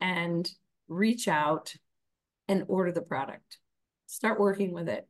and 0.00 0.50
reach 0.88 1.28
out 1.28 1.74
and 2.48 2.64
order 2.68 2.92
the 2.92 3.02
product. 3.02 3.58
Start 4.06 4.40
working 4.40 4.72
with 4.72 4.88
it. 4.88 5.08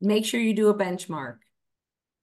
Make 0.00 0.24
sure 0.24 0.40
you 0.40 0.54
do 0.54 0.68
a 0.68 0.74
benchmark 0.74 1.38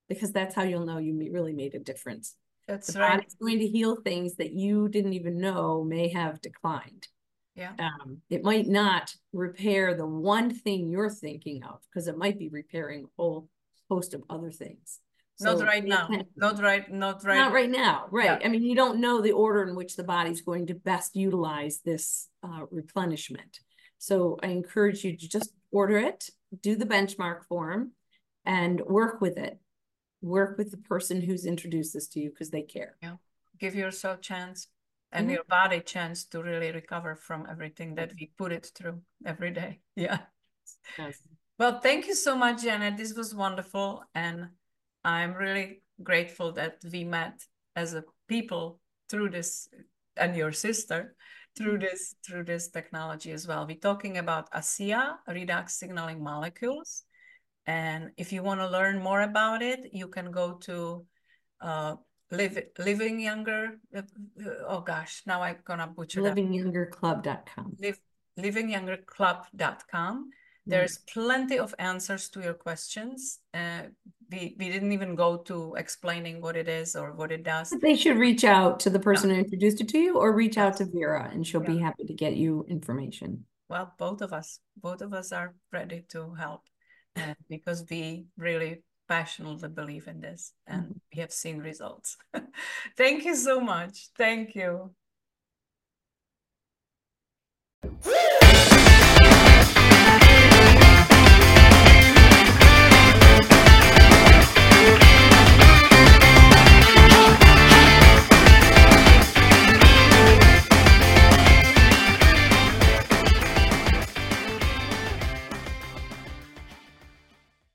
because 0.07 0.31
that's 0.31 0.55
how 0.55 0.63
you'll 0.63 0.85
know 0.85 0.99
you 0.99 1.17
really 1.31 1.53
made 1.53 1.75
a 1.75 1.79
difference. 1.79 2.35
That's 2.67 2.93
the 2.93 2.99
right. 2.99 3.17
body's 3.17 3.35
going 3.35 3.59
to 3.59 3.67
heal 3.67 3.97
things 3.97 4.35
that 4.35 4.53
you 4.53 4.87
didn't 4.87 5.13
even 5.13 5.39
know 5.39 5.83
may 5.83 6.09
have 6.09 6.41
declined. 6.41 7.07
Yeah. 7.55 7.73
Um, 7.79 8.21
it 8.29 8.43
might 8.43 8.67
not 8.67 9.15
repair 9.31 9.95
the 9.95 10.05
one 10.05 10.49
thing 10.49 10.89
you're 10.89 11.09
thinking 11.09 11.63
of 11.63 11.81
because 11.89 12.07
it 12.07 12.17
might 12.17 12.39
be 12.39 12.49
repairing 12.49 13.03
a 13.03 13.07
whole 13.17 13.49
host 13.89 14.13
of 14.13 14.23
other 14.29 14.51
things. 14.51 14.99
So 15.35 15.57
not 15.57 15.65
right 15.65 15.83
now. 15.83 16.09
not 16.35 16.59
right. 16.59 16.91
Not 16.91 17.23
right. 17.23 17.37
Not 17.37 17.53
right 17.53 17.69
now. 17.69 18.07
Right. 18.11 18.25
Yeah. 18.25 18.39
I 18.43 18.49
mean, 18.49 18.63
you 18.63 18.75
don't 18.75 18.99
know 18.99 19.21
the 19.21 19.31
order 19.31 19.63
in 19.63 19.75
which 19.75 19.95
the 19.95 20.03
body's 20.03 20.41
going 20.41 20.67
to 20.67 20.75
best 20.75 21.15
utilize 21.15 21.81
this 21.83 22.29
uh, 22.43 22.65
replenishment. 22.71 23.59
So 23.97 24.39
I 24.43 24.47
encourage 24.47 25.03
you 25.03 25.15
to 25.15 25.29
just 25.29 25.53
order 25.71 25.97
it, 25.97 26.29
do 26.61 26.75
the 26.75 26.85
benchmark 26.85 27.45
form, 27.45 27.91
and 28.45 28.81
work 28.81 29.21
with 29.21 29.37
it 29.37 29.59
work 30.23 30.57
with 30.57 30.71
the 30.71 30.77
person 30.77 31.21
who's 31.21 31.45
introduced 31.45 31.93
this 31.93 32.07
to 32.07 32.19
you 32.19 32.29
because 32.29 32.49
they 32.49 32.61
care. 32.61 32.95
Yeah. 33.03 33.17
Give 33.59 33.75
yourself 33.75 34.19
a 34.19 34.21
chance 34.21 34.67
and 35.13 35.27
mm-hmm. 35.27 35.35
your 35.35 35.43
body 35.45 35.79
chance 35.79 36.25
to 36.25 36.41
really 36.41 36.71
recover 36.71 37.15
from 37.15 37.47
everything 37.49 37.95
that 37.95 38.11
we 38.19 38.31
put 38.37 38.51
it 38.51 38.69
through 38.75 39.01
every 39.25 39.51
day. 39.51 39.79
Yeah. 39.95 40.19
Well, 41.59 41.79
thank 41.79 42.07
you 42.07 42.15
so 42.15 42.35
much, 42.35 42.63
Janet. 42.63 42.97
This 42.97 43.13
was 43.13 43.35
wonderful. 43.35 44.03
And 44.15 44.49
I'm 45.05 45.33
really 45.33 45.83
grateful 46.01 46.51
that 46.53 46.77
we 46.91 47.03
met 47.03 47.45
as 47.75 47.93
a 47.93 48.03
people 48.27 48.79
through 49.09 49.29
this 49.29 49.69
and 50.17 50.35
your 50.35 50.51
sister 50.51 51.15
through 51.55 51.77
mm-hmm. 51.77 51.81
this 51.81 52.15
through 52.25 52.45
this 52.45 52.69
technology 52.69 53.31
as 53.31 53.47
well. 53.47 53.67
We're 53.67 53.77
talking 53.77 54.17
about 54.17 54.51
ASEA, 54.51 55.15
redox 55.29 55.71
signaling 55.71 56.23
molecules. 56.23 57.03
And 57.67 58.11
if 58.17 58.33
you 58.33 58.41
want 58.41 58.59
to 58.59 58.67
learn 58.67 59.01
more 59.01 59.21
about 59.21 59.61
it, 59.61 59.79
you 59.93 60.07
can 60.07 60.31
go 60.31 60.53
to 60.63 61.05
uh, 61.61 61.95
live, 62.33 62.59
Living 62.79 63.19
Younger. 63.19 63.79
Uh, 63.95 64.01
oh 64.67 64.81
gosh, 64.81 65.21
now 65.25 65.41
I'm 65.41 65.57
gonna 65.63 65.87
butcher 65.87 66.25
it. 66.25 66.35
LivingYoungerClub.com. 66.35 67.77
Live, 67.79 67.99
LivingYoungerClub.com. 68.39 70.31
There's 70.65 70.99
plenty 71.13 71.59
of 71.59 71.75
answers 71.77 72.29
to 72.29 72.41
your 72.41 72.53
questions. 72.53 73.39
Uh, 73.53 73.83
we, 74.31 74.55
we 74.57 74.69
didn't 74.69 74.93
even 74.93 75.13
go 75.13 75.37
to 75.37 75.75
explaining 75.75 76.41
what 76.41 76.55
it 76.55 76.69
is 76.69 76.95
or 76.95 77.11
what 77.11 77.31
it 77.31 77.43
does. 77.43 77.69
But 77.69 77.81
They 77.81 77.95
should 77.95 78.17
reach 78.17 78.43
out 78.45 78.79
to 78.81 78.89
the 78.89 78.99
person 78.99 79.29
yeah. 79.29 79.35
who 79.35 79.41
introduced 79.41 79.81
it 79.81 79.89
to 79.89 79.99
you 79.99 80.17
or 80.17 80.31
reach 80.31 80.57
out 80.57 80.77
to 80.77 80.85
Vera 80.85 81.29
and 81.31 81.45
she'll 81.45 81.61
yeah. 81.63 81.71
be 81.71 81.79
happy 81.79 82.05
to 82.05 82.13
get 82.13 82.37
you 82.37 82.65
information. 82.69 83.45
Well, 83.69 83.93
both 83.97 84.21
of 84.21 84.31
us, 84.31 84.59
both 84.77 85.01
of 85.01 85.13
us 85.13 85.31
are 85.33 85.53
ready 85.73 86.05
to 86.11 86.33
help 86.33 86.61
and 87.15 87.35
because 87.49 87.85
we 87.89 88.25
really 88.37 88.83
passionately 89.09 89.69
believe 89.69 90.07
in 90.07 90.21
this 90.21 90.53
and. 90.65 90.99
We 91.13 91.21
have 91.21 91.31
seen 91.31 91.59
results. 91.59 92.17
Thank 92.97 93.25
you 93.25 93.35
so 93.35 93.59
much. 93.59 94.09
Thank 94.17 94.55
you. 94.55 94.91